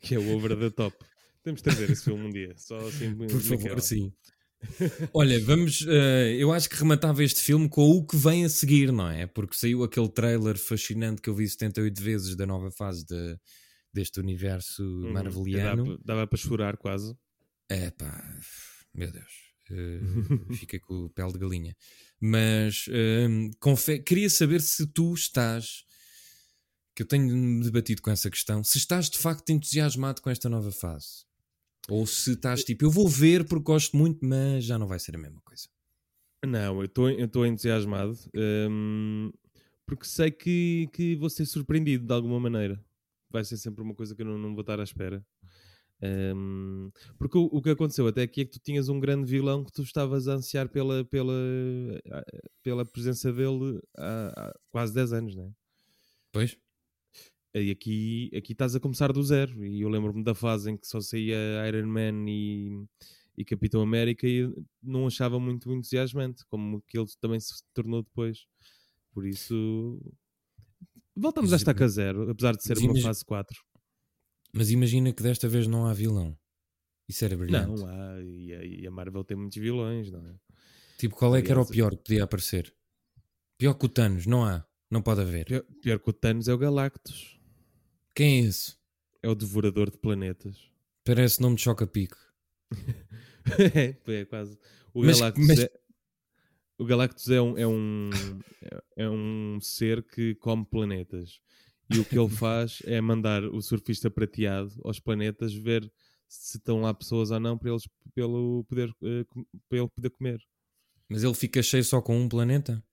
[0.00, 0.96] que- é o over the top.
[1.42, 2.54] Temos de trazer esse filme um dia.
[2.56, 3.80] Só assim, Por favor, naquela.
[3.80, 4.12] sim.
[5.14, 5.86] Olha, vamos.
[5.88, 9.26] eh, eu acho que rematava este filme com o que vem a seguir, não é?
[9.26, 13.38] Porque saiu aquele trailer fascinante que eu vi 78 vezes da nova fase de-
[13.92, 15.98] deste universo Uhum, marveliano.
[16.04, 17.14] Dava, para chorar quase.
[17.68, 18.38] É pá,
[18.92, 19.32] meu Deus.
[19.70, 20.00] eh,
[20.66, 21.76] fica com o pele de galinha.
[22.20, 22.86] Mas
[23.60, 25.84] confe- queria saber se tu estás.
[26.98, 28.64] Que eu tenho debatido com essa questão.
[28.64, 31.24] Se estás de facto entusiasmado com esta nova fase.
[31.88, 35.14] Ou se estás tipo, eu vou ver porque gosto muito, mas já não vai ser
[35.14, 35.68] a mesma coisa.
[36.44, 36.86] Não, eu
[37.22, 38.18] estou entusiasmado.
[38.68, 39.30] hum,
[39.86, 42.84] porque sei que, que vou ser surpreendido de alguma maneira.
[43.30, 45.24] Vai ser sempre uma coisa que eu não, não vou estar à espera.
[46.02, 49.64] Hum, porque o, o que aconteceu até aqui é que tu tinhas um grande vilão
[49.64, 51.32] que tu estavas a ansiar pela, pela,
[52.60, 55.48] pela presença dele há, há quase 10 anos, né?
[56.32, 56.58] Pois?
[57.54, 59.64] E aqui, aqui estás a começar do zero.
[59.64, 61.36] E eu lembro-me da fase em que só saía
[61.68, 62.84] Iron Man e,
[63.36, 64.48] e Capitão América e
[64.82, 68.46] não achava muito entusiasmante, como que ele também se tornou depois.
[69.12, 70.00] Por isso,
[71.16, 73.60] voltamos a estaca zero, apesar de ser mas uma imagi- fase 4.
[74.52, 76.36] Mas imagina que desta vez não há vilão.
[77.08, 77.80] Isso era brilhante.
[77.80, 80.34] Não, há, e, a, e a Marvel tem muitos vilões, não é?
[80.98, 82.74] Tipo, qual é que era o pior que podia aparecer?
[83.56, 84.64] Pior que o Thanos, não há.
[84.90, 85.46] Não pode haver.
[85.46, 87.37] Pior, pior que o Thanos é o Galactus.
[88.18, 88.76] Quem é esse?
[89.22, 90.56] É o devorador de planetas.
[91.04, 92.16] Parece nome de choca-pico.
[93.76, 94.58] é, é quase.
[94.92, 95.70] O Mas- Galactus, mas- é,
[96.78, 98.10] o Galactus é um, é, um,
[98.96, 101.40] é- um ser que come planetas.
[101.94, 105.88] e o que ele faz é mandar o surfista prateado aos planetas ver
[106.28, 110.10] se estão lá pessoas ou não para, eles, para, ele, poder, uh, para ele poder
[110.10, 110.40] comer.
[111.08, 112.84] Mas ele fica cheio só com um planeta?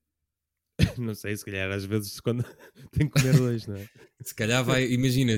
[1.02, 2.44] não sei, se calhar às vezes quando
[2.92, 3.88] tem que comer dois, não é?
[4.22, 5.34] se calhar vai, imagina,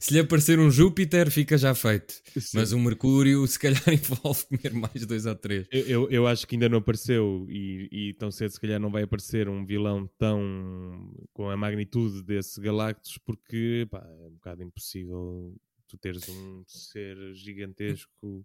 [0.00, 2.58] se lhe aparecer um Júpiter fica já feito, Sim.
[2.58, 5.66] mas um Mercúrio se calhar envolve comer mais dois ou três.
[5.70, 8.90] Eu, eu, eu, acho que ainda não apareceu e, e tão cedo se calhar não
[8.90, 14.62] vai aparecer um vilão tão com a magnitude desse Galactus porque pá, é um bocado
[14.62, 15.54] impossível
[15.88, 18.44] tu teres um ser gigantesco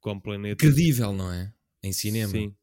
[0.00, 0.56] com planeta.
[0.56, 1.52] Credível, não é?
[1.82, 2.30] Em cinema.
[2.32, 2.54] Sim,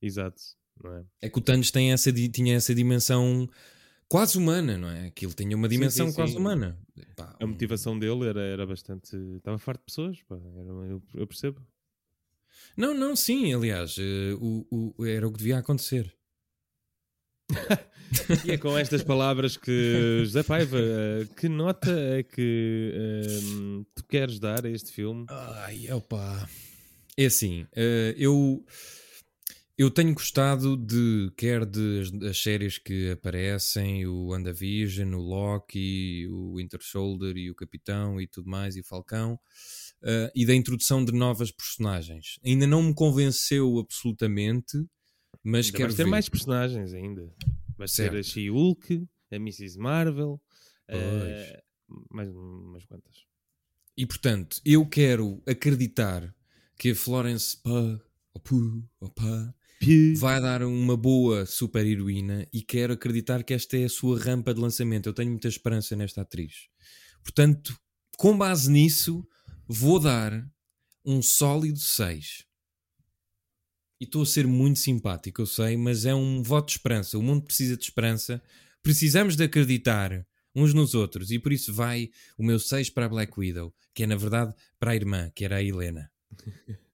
[0.00, 1.04] exato é?
[1.22, 1.28] é?
[1.28, 3.48] que o Thanos tem essa, tinha essa dimensão
[4.10, 5.06] quase humana, não é?
[5.06, 6.38] Aquilo tinha uma dimensão sim, sim, quase sim.
[6.38, 6.76] humana.
[7.16, 9.16] Pá, a motivação dele era, era bastante.
[9.36, 11.60] Estava farto de pessoas, pá, era, eu, percebo.
[12.76, 16.12] Não, não, sim, aliás, uh, o, o, era o que devia acontecer.
[18.44, 24.04] e é com estas palavras que, José Paiva, uh, que nota é que uh, tu
[24.04, 25.24] queres dar a este filme?
[25.28, 26.48] Ai, opa.
[27.16, 27.66] É assim,
[28.16, 28.64] eu
[29.80, 36.56] eu tenho gostado de, quer de das séries que aparecem, o WandaVision, o Loki, o
[36.56, 39.40] Winter Soldier e o Capitão e tudo mais, e o Falcão,
[40.02, 42.38] uh, e da introdução de novas personagens.
[42.44, 44.76] Ainda não me convenceu absolutamente,
[45.42, 46.10] mas ainda quero ter ver.
[46.10, 47.32] mais personagens ainda.
[47.74, 49.78] Vai ser a She-Hulk, a Mrs.
[49.78, 50.38] Marvel,
[50.90, 53.24] uh, mais umas quantas.
[53.96, 56.36] E portanto, eu quero acreditar
[56.78, 57.98] que a Florence Pugh,
[58.34, 59.54] ou Pugh, ou Pugh,
[60.18, 64.52] vai dar uma boa super heroína e quero acreditar que esta é a sua rampa
[64.52, 65.08] de lançamento.
[65.08, 66.68] Eu tenho muita esperança nesta atriz.
[67.22, 67.74] Portanto,
[68.18, 69.26] com base nisso,
[69.66, 70.46] vou dar
[71.04, 72.44] um sólido 6.
[74.00, 77.18] E estou a ser muito simpático, eu sei, mas é um voto de esperança.
[77.18, 78.42] O mundo precisa de esperança.
[78.82, 81.30] Precisamos de acreditar uns nos outros.
[81.30, 84.54] E por isso vai o meu 6 para a Black Widow, que é na verdade
[84.78, 86.10] para a irmã, que era a Helena.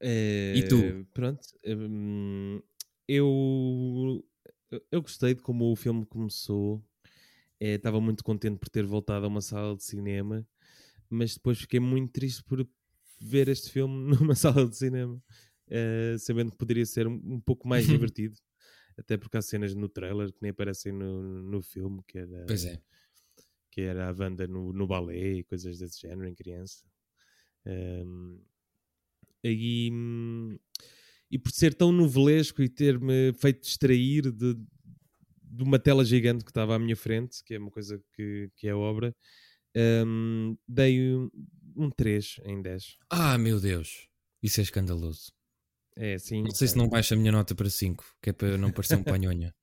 [0.00, 0.76] É, e tu?
[0.76, 1.46] Eh, pronto.
[1.66, 2.62] Hum,
[3.06, 4.24] eu,
[4.90, 6.84] eu gostei de como o filme começou.
[7.60, 10.46] Eh, estava muito contente por ter voltado a uma sala de cinema,
[11.10, 12.66] mas depois fiquei muito triste por
[13.20, 17.66] ver este filme numa sala de cinema, uh, sabendo que poderia ser um, um pouco
[17.66, 18.36] mais divertido.
[18.96, 22.64] Até porque há cenas no trailer que nem aparecem no, no filme, que era, pois
[22.64, 22.80] é.
[23.70, 26.84] que era a banda no, no balé e coisas desse género em criança.
[27.64, 28.40] Um,
[29.44, 29.90] e,
[31.30, 36.50] e por ser tão novelesco e ter-me feito distrair de, de uma tela gigante que
[36.50, 39.14] estava à minha frente, que é uma coisa que, que é obra,
[40.06, 41.30] um, dei um,
[41.76, 42.98] um 3 em 10.
[43.10, 44.08] Ah, meu Deus!
[44.42, 45.32] Isso é escandaloso.
[45.96, 46.42] É, sim.
[46.42, 46.70] Não sei é.
[46.70, 49.54] se não baixa a minha nota para 5, que é para não parecer um panhonha.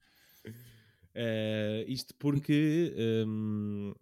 [0.45, 0.51] Uh,
[1.87, 2.93] isto porque
[3.25, 3.93] um,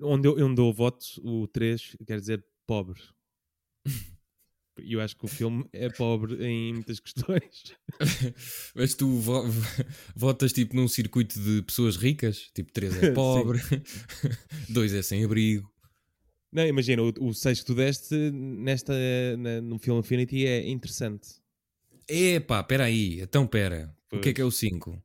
[0.00, 3.00] onde, eu, onde eu voto o 3 quer dizer pobre.
[4.78, 7.74] E eu acho que o filme é pobre em muitas questões.
[8.74, 9.44] Mas tu vo
[10.14, 12.50] votas tipo num circuito de pessoas ricas?
[12.54, 13.60] Tipo, 3 é pobre,
[14.68, 15.70] 2 é sem abrigo.
[16.52, 18.94] Não, imagina, o, o 6 que tu deste nesta,
[19.36, 21.28] na, no filme Infinity é interessante.
[22.08, 23.94] Epá, espera aí, então pera.
[24.12, 25.02] O que é que é o 5?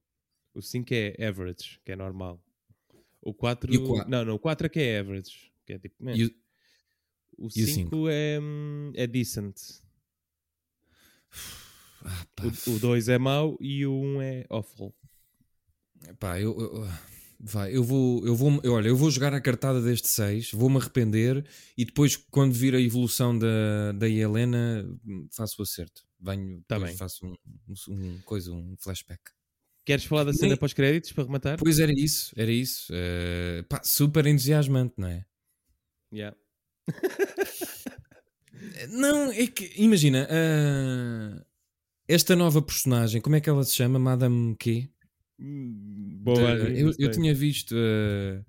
[0.53, 2.39] O 5 é average, que é normal.
[3.21, 3.71] O 4...
[4.07, 5.51] Não, não, o 4 é que é average.
[5.65, 6.09] Que é tipo...
[6.09, 6.31] E o...
[7.41, 8.39] O 5 é,
[8.95, 9.55] é decent.
[12.03, 12.25] Ah,
[12.67, 14.93] o 2 é mau e o 1 um é awful.
[16.19, 16.87] Pá, eu, eu,
[17.39, 20.77] vai, eu vou, eu vou, eu, olha, eu vou jogar a cartada deste 6, vou-me
[20.77, 21.45] arrepender
[21.77, 24.85] e depois, quando vir a evolução da, da Helena,
[25.31, 26.03] faço o acerto.
[26.19, 26.95] Venho, tá bem.
[26.95, 27.35] faço um,
[27.67, 29.21] um, um, coisa, um flashback.
[29.83, 31.57] Queres falar da cena pós-créditos para rematar?
[31.57, 32.93] Pois era isso, era isso.
[32.93, 35.25] Uh, pá, super entusiasmante, não é?
[36.13, 36.37] Yeah.
[38.89, 41.45] Não, é que, imagina, uh,
[42.07, 43.99] esta nova personagem, como é que ela se chama?
[43.99, 44.89] Madame quê?
[45.39, 48.45] Hum, boa, de, eu, eu tinha visto uh,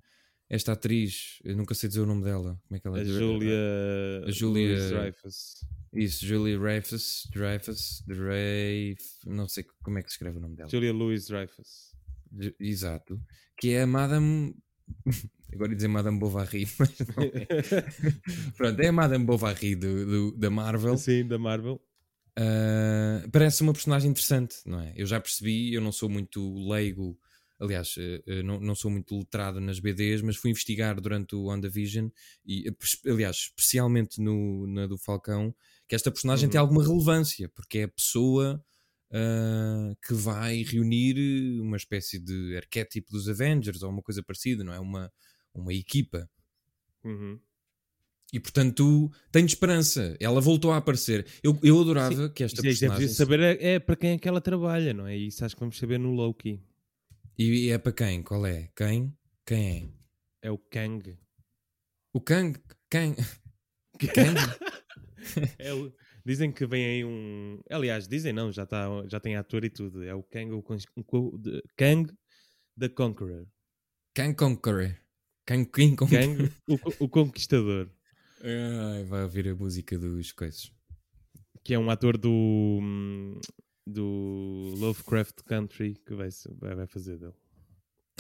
[0.48, 2.61] esta atriz, eu nunca sei dizer o nome dela.
[2.68, 5.55] Como é que ela a Julia, a Julia Dreyfus.
[5.94, 10.68] Isso, Julia Dreyfus, Dreyfus, Dreyfus, não sei como é que se escreve o nome dela.
[10.68, 11.92] Julia Louis Dreyfus.
[12.59, 13.20] Exato.
[13.59, 14.55] Que é a Madame
[15.53, 17.47] Agora ia dizer Madame Bovary, mas não é.
[18.57, 20.97] Pronto, é a Madame Bovary do, do, da Marvel.
[20.97, 21.81] Sim, da Marvel.
[22.38, 24.93] Uh, parece uma personagem interessante, não é?
[24.97, 27.19] Eu já percebi, eu não sou muito leigo,
[27.61, 32.09] aliás, uh, não, não sou muito letrado nas BDs, mas fui investigar durante o WandaVision
[32.47, 32.75] e,
[33.07, 35.55] aliás, especialmente no, na do Falcão,
[35.87, 36.53] que esta personagem uhum.
[36.53, 38.65] tem alguma relevância, porque é a pessoa
[39.12, 44.73] uh, que vai reunir uma espécie de arquétipo dos Avengers ou uma coisa parecida, não
[44.73, 44.81] é?
[44.81, 45.12] Uma,
[45.55, 46.29] uma equipa.
[47.05, 47.38] Uhum.
[48.33, 50.17] E portanto, tenho esperança.
[50.19, 51.27] Ela voltou a aparecer.
[51.43, 52.33] Eu, eu adorava Sim.
[52.33, 52.97] que esta Isso é- é personagem.
[52.99, 55.17] preciso saber é, é para quem é que ela trabalha, não é?
[55.17, 56.61] E isso acho que vamos saber no Loki.
[57.38, 58.23] E é para quem?
[58.23, 58.71] Qual é?
[58.77, 59.15] Quem?
[59.47, 59.93] Quem
[60.43, 60.49] é?
[60.49, 61.19] É o Kang.
[62.15, 62.59] O Kang?
[62.91, 63.17] Kang?
[64.15, 64.37] Kang?
[65.59, 65.93] É o-
[66.25, 67.61] Dizem que vem aí um.
[67.69, 70.05] Aliás, dizem não, já, tá, já tem ator e tudo.
[70.05, 70.62] É o Kang, o,
[71.77, 72.12] Kang
[72.79, 73.47] the Conqueror.
[74.15, 74.97] Kang Conqueror.
[75.46, 75.96] Conqueror.
[75.96, 77.90] Kang, o, o Conquistador.
[78.42, 80.72] Ai, vai ouvir a música dos coisas.
[81.64, 82.81] Que é um ator do.
[83.87, 86.28] do Lovecraft Country que vai,
[86.59, 87.35] vai, fazer dele.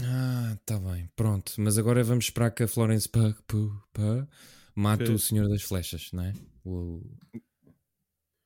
[0.00, 1.54] Ah, tá bem, pronto.
[1.58, 4.28] Mas agora vamos esperar que a Florence Pugh, Pugh,
[4.74, 6.32] mate o Senhor das Flechas, não é?
[6.64, 7.02] O,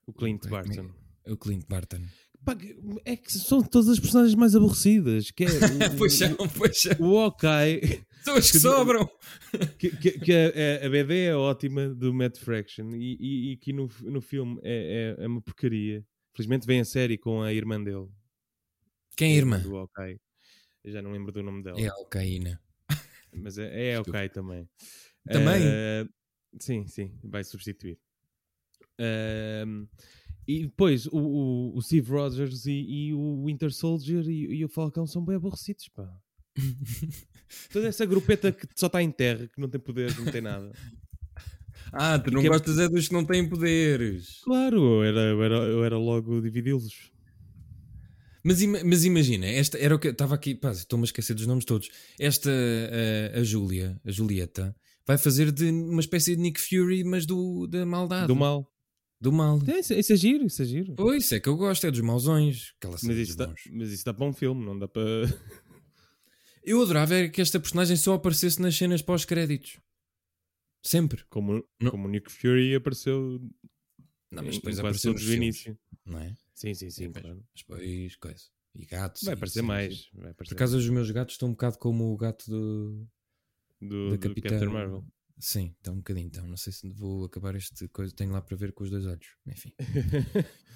[0.06, 0.90] O Clint é Barton.
[1.26, 2.02] o Clint Barton.
[2.46, 2.56] Pá,
[3.04, 5.30] é que são todas as personagens mais aborrecidas.
[5.32, 5.48] Que é
[5.92, 6.92] o, pois são, pois são.
[7.00, 7.36] o
[8.24, 9.10] São as que Que- sobram.
[9.78, 13.56] que, que, que a, a- a BD é ótima do Matt Fraction e, e, e
[13.56, 16.04] que no, no filme é, é, é uma porcaria.
[16.34, 18.06] Felizmente vem a série com a irmã dele.
[19.16, 19.58] Quem é a irmã?
[19.58, 20.20] Do Hawkeye.
[20.84, 21.80] Eu já não lembro do nome dela.
[21.80, 22.60] É a Alcaína.
[23.32, 24.68] Mas é, é Hawkeye também.
[25.28, 25.62] Também?
[25.64, 26.06] Eh,
[26.60, 27.98] sim, sim, vai substituir.
[28.98, 29.86] Ehm,
[30.46, 34.68] e depois o, o, o Steve Rogers e, e o Winter Soldier e, e o
[34.68, 36.08] Falcão são bem aborrecidos, pá.
[37.72, 40.72] Toda essa grupeta que só está em terra, que não tem poderes, não tem nada.
[41.92, 44.40] Ah, tu não Que é- gostas é dos que não têm poderes.
[44.42, 47.10] Claro, eu era, eu era, eu era logo dividi-los.
[48.42, 51.64] Mas, mas imagina, esta era o que estava aqui, pá, estou-me a esquecer dos nomes
[51.64, 51.88] todos.
[52.18, 52.50] Esta,
[53.34, 54.74] a, a Júlia, a Julieta,
[55.06, 58.28] vai fazer de uma espécie de Nick Fury, mas do, da maldade.
[58.28, 58.70] Do mal.
[59.20, 59.58] Do mal.
[59.66, 60.94] É, isso, isso é giro, isso é giro.
[60.94, 62.74] Pois, isso é que eu gosto, é dos mauzões.
[62.78, 65.02] Aquela Mas cena isso, dos dá, mas isso dá para um filme, não dá para.
[66.62, 69.78] Eu adorava era que esta personagem só aparecesse nas cenas pós-créditos.
[70.82, 71.24] Sempre.
[71.30, 71.90] Como, Não.
[71.92, 73.40] como o Nick Fury apareceu
[74.32, 75.78] Não, mas depois apareceu do filmes, início.
[76.04, 76.34] não é?
[76.54, 77.44] Sim, sim, sim, Depois- claro.
[77.54, 78.44] Mas depois, coisa.
[78.74, 79.22] E gatos.
[79.22, 79.68] Vai aparecer cenas.
[79.68, 80.08] mais.
[80.12, 83.08] Vai Por aparecer acaso os meus gatos estão um bocado como o gato do...
[83.80, 85.04] do, da do Capitã- Captain Marvel.
[85.38, 86.26] Sim, está um bocadinho.
[86.26, 88.14] Então, não sei se vou acabar este coisa.
[88.14, 89.26] Tenho lá para ver com os dois olhos.
[89.46, 89.72] Enfim.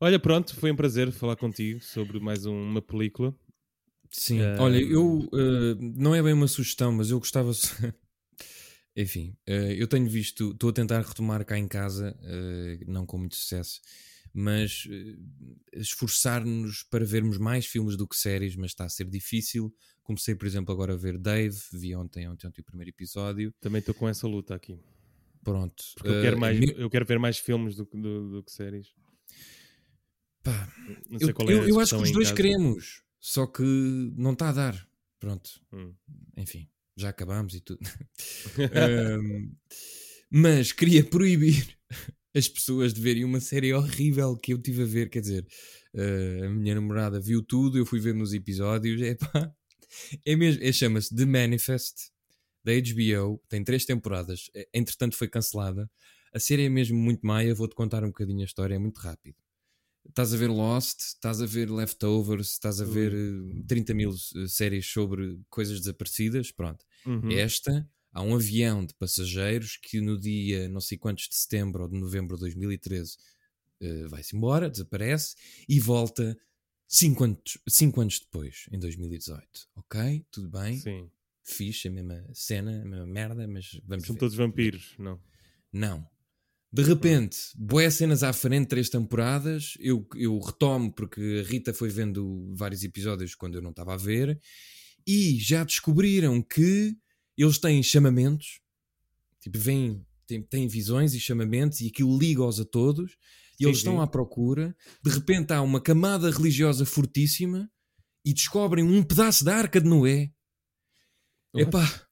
[0.00, 3.34] Olha, pronto, foi um prazer falar contigo sobre mais um- uma película.
[4.10, 4.40] Sim.
[4.40, 5.28] Ah, Olha, eu...
[5.34, 7.52] eh, não é bem uma sugestão, mas eu gostava...
[8.96, 10.52] Enfim, eh, eu tenho visto...
[10.52, 13.80] Estou a tentar retomar cá em casa, eh, não com muito sucesso,
[14.32, 14.88] mas
[15.72, 19.72] esforçar-nos para vermos mais filmes do que séries, mas está a ser difícil.
[20.10, 21.56] Comecei, por exemplo, agora a ver Dave.
[21.72, 23.54] Vi ontem, ontem, ontem o primeiro episódio.
[23.60, 24.76] Também estou com essa luta aqui.
[25.44, 25.84] Pronto.
[25.94, 28.42] Porque eu, Eh, quero mais, me- eu quero ver mais filmes do, que- do, do
[28.42, 28.88] que séries.
[30.42, 30.68] pá,
[31.08, 33.62] Não sei Eu, qual é eu- eu acho que os dois queremos, só que
[34.16, 34.88] não está a dar.
[35.20, 35.94] Pronto, Hum.
[36.36, 37.78] enfim, já acabámos e tudo.
[38.74, 39.52] Ahm,
[40.28, 41.78] mas queria proibir
[42.34, 45.08] as pessoas de verem uma série horrível que eu tive a ver.
[45.08, 45.46] Quer dizer,
[45.94, 49.00] eh, a minha namorada viu tudo, eu fui ver nos episódios.
[49.02, 49.54] É pá,
[50.24, 52.10] é mesmo, é, chama-se The Manifest
[52.64, 55.90] da HBO, tem três temporadas, eh, entretanto foi cancelada.
[56.32, 59.36] A série é mesmo muito maia, vou-te contar um bocadinho a história, é muito rápido.
[60.08, 64.46] Estás a ver Lost, estás a ver Leftovers, estás a ver eh, 30 mil eh,
[64.46, 66.50] séries sobre coisas desaparecidas.
[66.50, 66.84] Pronto.
[67.06, 67.30] Uhum.
[67.30, 71.88] Esta, há um avião de passageiros que no dia não sei quantos de setembro ou
[71.88, 73.16] de novembro de 2013
[73.80, 75.34] eh, vai-se embora, desaparece
[75.68, 76.36] e volta
[76.92, 79.40] 5 anos, cinco anos depois, em 2018.
[79.76, 80.26] Ok?
[80.32, 80.76] Tudo bem?
[80.76, 81.08] Sim.
[81.44, 84.18] Fixe, a mesma cena, a mesma merda, mas vamos São ver.
[84.18, 85.20] todos vampiros, não?
[85.72, 86.04] Não.
[86.72, 89.74] De repente, boas cenas à frente, três temporadas.
[89.78, 93.96] Eu, eu retomo porque a Rita foi vendo vários episódios quando eu não estava a
[93.96, 94.40] ver.
[95.06, 96.96] E já descobriram que
[97.36, 98.60] eles têm chamamentos.
[99.40, 103.16] Tipo, vêm, têm, têm visões e chamamentos e aquilo liga-os a todos.
[103.60, 104.02] E Sim, eles estão sim.
[104.02, 104.74] à procura.
[105.04, 107.70] De repente há uma camada religiosa fortíssima
[108.24, 110.32] e descobrem um pedaço da arca de Noé.
[111.54, 111.68] What?
[111.68, 112.06] Epá,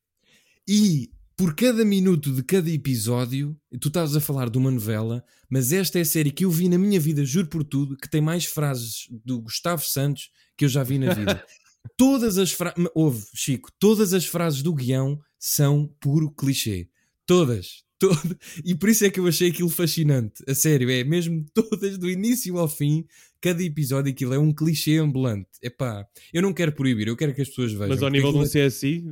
[0.68, 5.72] e por cada minuto de cada episódio, tu estavas a falar de uma novela, mas
[5.72, 8.20] esta é a série que eu vi na minha vida, juro por tudo, que tem
[8.20, 11.43] mais frases do Gustavo Santos que eu já vi na vida.
[11.97, 16.91] todas as frases, ouve, Chico, todas as frases do guião são puro clichê.
[17.25, 17.85] Todas.
[17.99, 18.38] Todo...
[18.64, 20.42] E por isso é que eu achei aquilo fascinante.
[20.46, 23.05] A sério, é mesmo todas do início ao fim,
[23.40, 25.49] cada episódio aquilo é um clichê ambulante.
[25.62, 27.88] Epá, eu não quero proibir, eu quero que as pessoas vejam.
[27.88, 29.05] Mas ao nível de um CSI,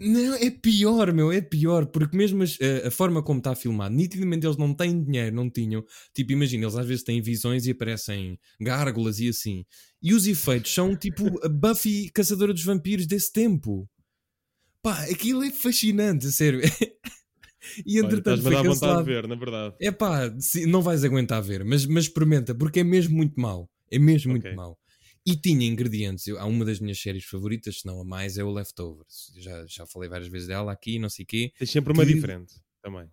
[0.00, 4.46] Não, é pior, meu, é pior, porque mesmo a, a, forma como está filmado, nitidamente
[4.46, 5.84] eles não têm dinheiro, não tinham.
[6.12, 9.64] Tipo, imagina, eles às vezes têm visões e aparecem gárgulas e assim.
[10.02, 13.88] E os efeitos são tipo a Buffy Caçadora dos Vampiros desse tempo.
[14.82, 16.60] Pá, aquilo é fascinante, a sério.
[17.86, 19.04] e entretanto Olha, foi cancelado.
[19.04, 19.74] de ver, na verdade.
[19.80, 20.32] É pá,
[20.66, 23.68] não vais aguentar ver, mas, mas experimenta, porque é mesmo muito mau.
[23.90, 24.42] É mesmo okay.
[24.50, 24.78] muito mau.
[25.26, 26.26] E tinha ingredientes.
[26.26, 29.32] Eu, há uma das minhas séries favoritas, se não a mais, é o Leftovers.
[29.36, 31.52] Já, já falei várias vezes dela aqui, não sei o quê.
[31.58, 32.14] Tens sempre uma que...
[32.14, 33.04] diferente também.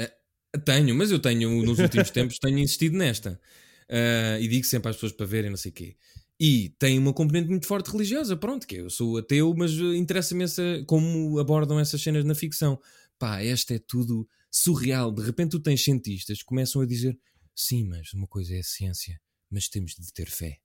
[0.00, 3.40] Uh, tenho, mas eu tenho, nos últimos tempos, tenho insistido nesta.
[3.88, 5.96] Uh, e digo sempre às pessoas para verem, não sei o quê.
[6.40, 10.62] E tem uma componente muito forte religiosa, pronto, que eu sou ateu, mas interessa-me essa,
[10.86, 12.80] como abordam essas cenas na ficção.
[13.18, 15.12] Pá, esta é tudo surreal.
[15.12, 17.18] De repente tu tens cientistas que começam a dizer
[17.54, 20.58] sim, mas uma coisa é a ciência, mas temos de ter fé.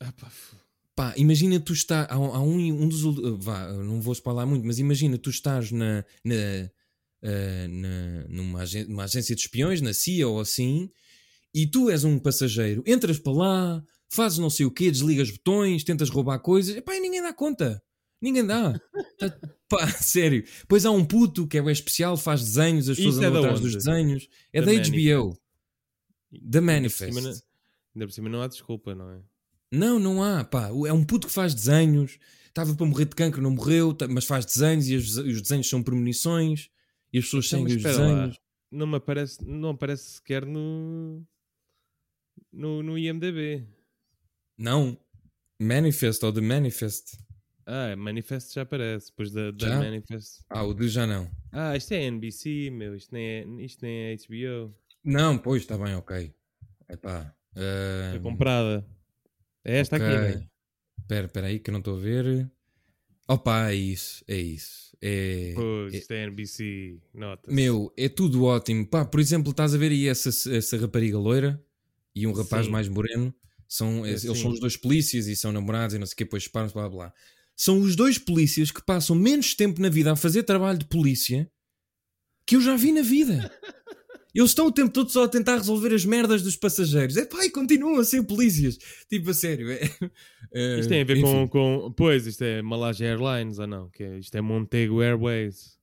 [0.00, 0.30] Ah, pá.
[0.94, 3.02] Pá, imagina tu está há, há, um, um dos
[3.44, 6.34] vá, não vou falar muito, mas imagina tu estás na, na,
[7.22, 10.90] uh, na numa, agência, numa agência de espiões, na CIA ou assim,
[11.52, 15.84] e tu és um passageiro, entras para lá, fazes não sei o quê, desligas botões,
[15.84, 17.82] tentas roubar coisas, pá, e ninguém dá conta.
[18.20, 18.78] Ninguém dá.
[19.18, 19.38] tá,
[19.68, 20.44] pá, sério.
[20.68, 23.60] Pois há um puto que é o especial, faz desenhos, as pessoas é andam atrás
[23.60, 24.28] dos desenhos.
[24.52, 25.38] É da, da HBO.
[26.50, 27.44] The Manifest.
[27.94, 29.20] Ainda por cima não há desculpa, não é?
[29.70, 30.68] Não, não há, pá.
[30.68, 32.18] É um puto que faz desenhos.
[32.48, 35.82] Estava para morrer de cancro, não morreu, mas faz desenhos e os, os desenhos são
[35.82, 36.70] premonições
[37.12, 38.36] e as pessoas então, seguem os desenhos.
[38.36, 38.42] Lá.
[38.70, 41.22] Não me aparece, não aparece sequer no,
[42.52, 43.66] no, no IMDB.
[44.56, 44.98] Não.
[45.60, 47.18] Manifest ou The Manifest.
[47.66, 50.44] Ah, Manifest já aparece, depois da, da Manifest.
[50.48, 51.28] Ah, o de já não.
[51.50, 54.72] Ah, isto é NBC, meu, isto nem é, isto nem é HBO.
[55.02, 56.32] Não, pois, está bem, ok.
[56.88, 57.34] Epá.
[57.52, 58.10] Uh...
[58.12, 58.86] Foi comprada.
[59.64, 60.06] É esta okay.
[60.06, 60.48] aqui, né?
[61.00, 62.48] Espera, espera aí que eu não estou a ver.
[63.28, 64.96] Opa, é isso, é isso.
[65.02, 67.52] É, pois, é, isto é NBC, nota.
[67.52, 68.86] Meu, é tudo ótimo.
[68.86, 71.60] Pá, por exemplo, estás a ver aí essa, essa rapariga loira
[72.14, 72.72] e um rapaz Sim.
[72.72, 73.34] mais moreno.
[73.68, 76.44] São, eles são os dois polícias e são namorados e não sei o que, depois
[76.44, 77.12] separam-se, blá blá.
[77.56, 81.50] São os dois polícias que passam menos tempo na vida a fazer trabalho de polícia
[82.46, 83.50] que eu já vi na vida.
[84.34, 87.16] Eles estão o tempo todo só a tentar resolver as merdas dos passageiros.
[87.16, 88.78] É pá, e continuam a ser polícias.
[89.08, 89.70] Tipo, a sério.
[89.70, 89.80] É,
[90.52, 91.94] é, isto tem a ver com, com.
[91.96, 93.88] Pois, isto é Malaysia Airlines ou não?
[93.88, 95.76] Que é, isto é Montego Airways.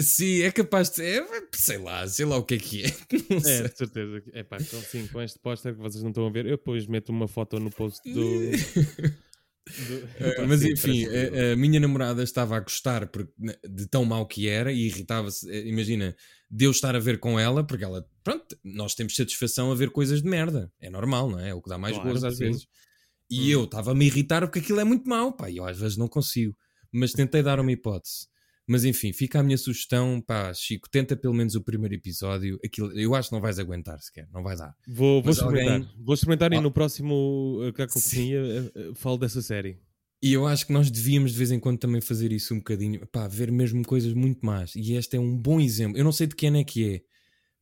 [0.00, 1.22] Sim, é capaz de ser.
[1.22, 2.86] É, sei lá, sei lá o que é que é.
[3.64, 4.22] é, de certeza.
[4.32, 6.88] É pá, então, sim, com este póster que vocês não estão a ver, eu depois
[6.88, 8.20] meto uma foto no post do.
[9.78, 10.46] Do...
[10.48, 13.32] mas enfim, a, a, minha namorada estava a gostar porque,
[13.68, 15.50] de tão mal que era e irritava-se.
[15.50, 16.16] Eh, imagina,
[16.50, 19.90] de eu estar a ver com ela, porque ela, pronto, nós temos satisfação a ver
[19.90, 20.72] coisas de merda.
[20.80, 21.50] É normal, não é?
[21.50, 22.44] É o que dá mais claro, gozo às sim.
[22.44, 22.66] vezes.
[23.30, 23.60] E hum.
[23.60, 26.08] eu estava a me irritar porque aquilo é muito mau, pá, eu às vezes não
[26.08, 26.56] consigo.
[26.92, 28.29] Mas tentei dar uma hipótese.
[28.70, 32.56] Mas enfim, fica a minha sugestão, pá, Chico, tenta pelo menos o primeiro episódio.
[32.64, 34.72] Aquilo, eu acho que não vais aguentar sequer, não vai dar.
[34.86, 35.74] Vou, vou experimentar.
[35.80, 35.88] Alguém...
[35.98, 36.54] Vou experimentar oh.
[36.54, 39.80] e no próximo uh, Cacofonia uh, falo dessa série.
[40.22, 43.04] E eu acho que nós devíamos de vez em quando também fazer isso um bocadinho,
[43.08, 44.76] pá, ver mesmo coisas muito más.
[44.76, 45.98] E este é um bom exemplo.
[45.98, 47.00] Eu não sei de quem é que é,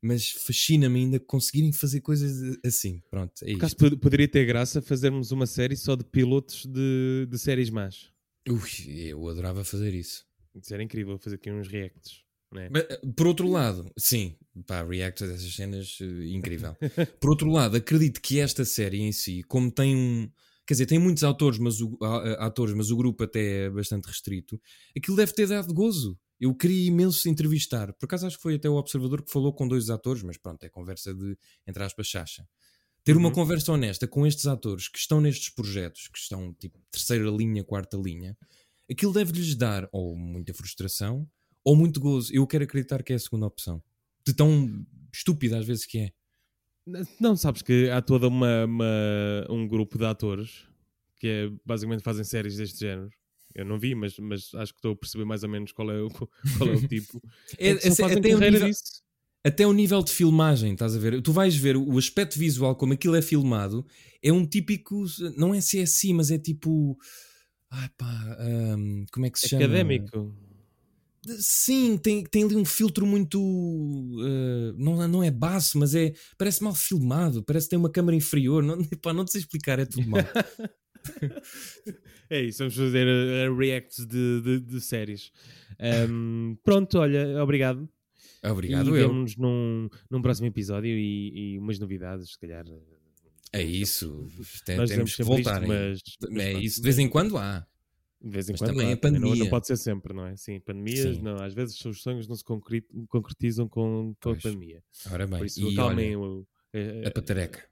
[0.03, 3.01] mas fascina-me ainda conseguirem fazer coisas assim.
[3.11, 3.77] Pronto, é isso.
[3.99, 8.11] poderia ter graça fazermos uma série só de pilotos de, de séries más.
[8.47, 10.28] Ui, eu adorava fazer isso.
[10.61, 12.23] Isso era incrível, fazer aqui uns reacts.
[12.55, 12.71] É?
[12.71, 12.85] Mas,
[13.15, 14.35] por outro lado, sim,
[14.67, 16.75] pá, reacts dessas cenas, uh, incrível.
[17.21, 20.31] por outro lado, acredito que esta série em si, como tem um
[20.67, 21.97] quer dizer, tem muitos autores, mas o,
[22.39, 24.61] atores, mas o grupo até é bastante restrito,
[24.95, 26.19] aquilo deve ter dado gozo.
[26.39, 27.93] Eu queria imenso entrevistar.
[27.95, 30.63] Por acaso acho que foi até o Observador que falou com dois atores, mas pronto,
[30.65, 31.37] é conversa de,
[31.67, 32.47] entre aspas, chacha.
[33.03, 33.35] Ter uma uhum.
[33.35, 37.97] conversa honesta com estes atores que estão nestes projetos, que estão tipo terceira linha, quarta
[37.97, 38.37] linha,
[38.91, 41.29] aquilo deve-lhes dar ou muita frustração
[41.65, 42.33] ou muito gozo.
[42.33, 43.83] Eu quero acreditar que é a segunda opção.
[44.27, 46.13] De tão estúpida às vezes que é.
[47.21, 50.67] Não, sabes que há toda uma, uma, um grupo de atores
[51.19, 53.11] que é, basicamente fazem séries deste género.
[53.55, 56.01] Eu não vi, mas, mas acho que estou a perceber mais ou menos qual é
[56.01, 56.09] o,
[56.57, 57.21] qual é o tipo.
[57.59, 58.71] é, é, até, o nível,
[59.45, 61.21] até o nível de filmagem, estás a ver?
[61.21, 63.85] Tu vais ver o aspecto visual, como aquilo é filmado,
[64.23, 65.05] é um típico.
[65.37, 66.97] Não é CSI, mas é tipo.
[67.71, 69.65] Ai pá, um, como é que se chama?
[69.65, 70.35] Académico.
[71.39, 73.39] Sim, tem, tem ali um filtro muito.
[73.41, 76.15] Uh, não, não é baço, mas é.
[76.39, 78.63] Parece mal filmado, parece que tem uma câmera inferior.
[78.63, 80.21] Não, pá, não te sei explicar, é tudo mal.
[82.31, 85.31] é isso, vamos fazer uh, reacts de, de, de séries.
[86.11, 87.89] Um, pronto, olha, obrigado.
[88.43, 92.65] Obrigado, e vemos num, num próximo episódio e, e umas novidades, se calhar.
[93.53, 94.27] É isso,
[94.65, 95.63] Tem, temos que voltar.
[95.63, 97.67] Isto, mas, mas, é isso, de vez em quando há.
[98.21, 99.45] De vez em Mas quando, também claro, a também não, pandemia.
[99.45, 100.37] não pode ser sempre, não é?
[100.37, 101.23] Sim, pandemias, Sim.
[101.23, 101.37] não.
[101.37, 104.83] Às vezes os sonhos não se concre- concretizam com, com a pandemia.
[105.11, 106.47] Ora bem, Por isso, e acalmem olha, o.
[106.73, 107.65] é- a patareca.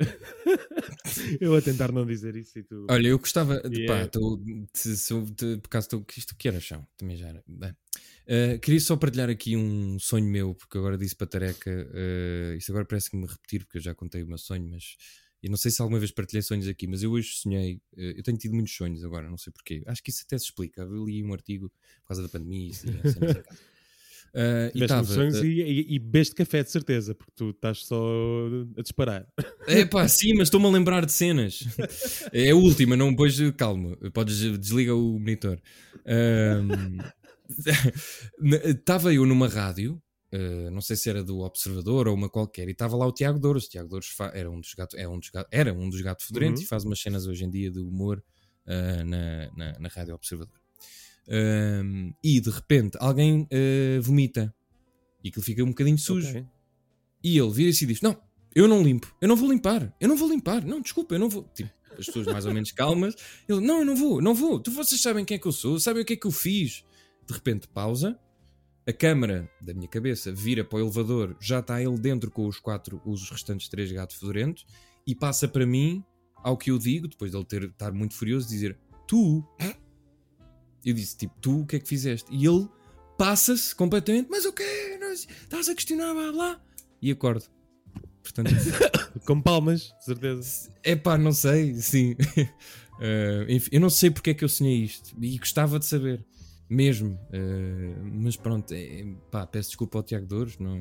[1.40, 2.86] eu a tentar não dizer isso e tu.
[2.90, 3.82] Olha, eu gostava de.
[3.82, 4.40] E Pá, é- tô,
[4.72, 6.04] se, se, eu- de- por acaso estou.
[6.16, 7.42] Isto que era chão, também já era.
[7.46, 7.74] Bem,
[8.26, 11.70] eh, queria só partilhar aqui um sonho meu, porque agora disse patareca.
[11.70, 14.96] Uh, isto agora parece que me repetir, porque eu já contei o meu sonho, mas.
[15.42, 17.80] Eu não sei se alguma vez partilhei sonhos aqui, mas eu hoje sonhei.
[17.96, 19.82] eh, eu tenho tido muitos sonhos agora, não sei porquê.
[19.86, 20.82] Acho que isso até se explica.
[20.82, 21.68] Eu li um artigo
[22.02, 22.70] por causa da pandemia.
[22.70, 23.44] E cenas em casa.
[24.34, 28.48] Eh, e uns sonhos e, e, e bebeste café, de certeza, porque tu estás só
[28.78, 29.26] a disparar.
[29.66, 31.64] É pá, sim, mas estou-me a lembrar de cenas.
[32.32, 35.60] É a última, não, depois calma, podes desliga o monitor.
[38.64, 40.00] Estava eu numa rádio,
[40.32, 43.38] uh, não sei se era do Observador ou uma qualquer, e estava lá o Tiago
[43.38, 43.66] Douros.
[43.66, 46.26] O Tiago Douros fa- era um dos gatos, é um dos era um dos gatos
[46.26, 46.66] fedorentes Uhum.
[46.66, 48.22] e faz umas cenas hoje em dia de humor
[48.66, 50.60] uh, na, na, na Rádio Observador.
[51.28, 54.52] Um, e de repente alguém uh, vomita
[55.22, 56.28] e aquilo fica um bocadinho sujo.
[56.30, 56.44] Ok.
[57.22, 58.20] E ele vira-se e diz: Não,
[58.54, 61.28] eu não limpo, eu não vou limpar, eu não vou limpar, não, desculpa, eu não
[61.28, 61.44] vou.
[61.54, 63.14] Tipo, as pessoas mais ou menos calmas.
[63.48, 64.58] Ele: Não, eu não vou, não vou.
[64.58, 66.82] Tu, vocês sabem quem é que eu sou, sabem o que é que eu fiz.
[67.26, 68.18] De repente, pausa.
[68.84, 72.58] A câmara da minha cabeça vira para o elevador, já está ele dentro com os
[72.58, 74.66] quatro, os restantes três gatos fedorentos,
[75.06, 76.04] e passa para mim,
[76.42, 79.44] ao que eu digo, depois de ele ter, estar muito furioso, dizer: Tu.
[80.84, 82.28] Eu disse: Tipo, tu o que é que fizeste?
[82.34, 82.68] E ele
[83.16, 84.98] passa-se completamente: Mas o quê?
[85.00, 86.60] Não, Estás a questionar, blá blá.
[87.00, 87.44] E acordo.
[88.22, 88.50] Portanto,
[89.26, 90.70] Com palmas, certeza.
[90.82, 92.16] é pá, não sei, sim.
[93.04, 96.24] Eh, enfim, eu não sei porque é que eu sonhei isto e gostava de saber,
[96.72, 97.18] mesmo.
[97.32, 100.78] Eh, mas pronto, é, pá, peço desculpa ao Tiago Douros, não,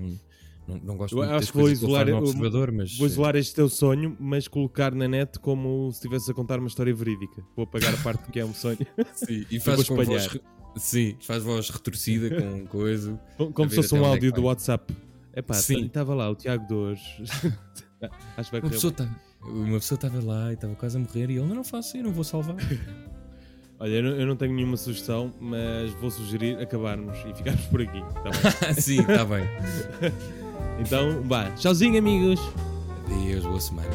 [0.68, 3.36] não, não gosto Eu muito acho que vou que isolar- eu- observador, mas Vou isolar
[3.36, 7.44] este teu sonho, mas colocar na net como se estivesse a contar uma história verídica.
[7.56, 8.78] Vou apagar a parte que é um sonho.
[8.98, 10.30] eh, sim, e faz com voz,
[10.78, 13.20] sim, faz voz retorcida com coisa.
[13.54, 14.46] Como, se fosse um é áudio que do.
[14.46, 14.94] WhatsApp.
[15.34, 15.86] Epá, Sim.
[15.86, 17.02] estava lá o Tiago Dores.
[18.36, 21.30] Acho que vai Uma pessoa tá- uma pessoa estava lá e estava quase a morrer
[21.32, 22.56] e ele, não, não faço, eu não vou salvar.
[23.82, 27.82] Olha, eu não, eu não tenho nenhuma sugestão, mas vou sugerir acabarmos e ficarmos por
[27.82, 28.00] aqui.
[28.22, 29.44] Tá sim, está bem.
[30.80, 31.50] então, vá.
[31.56, 32.40] Tchauzinho, amigos.
[33.08, 33.90] Adeus, boa semana.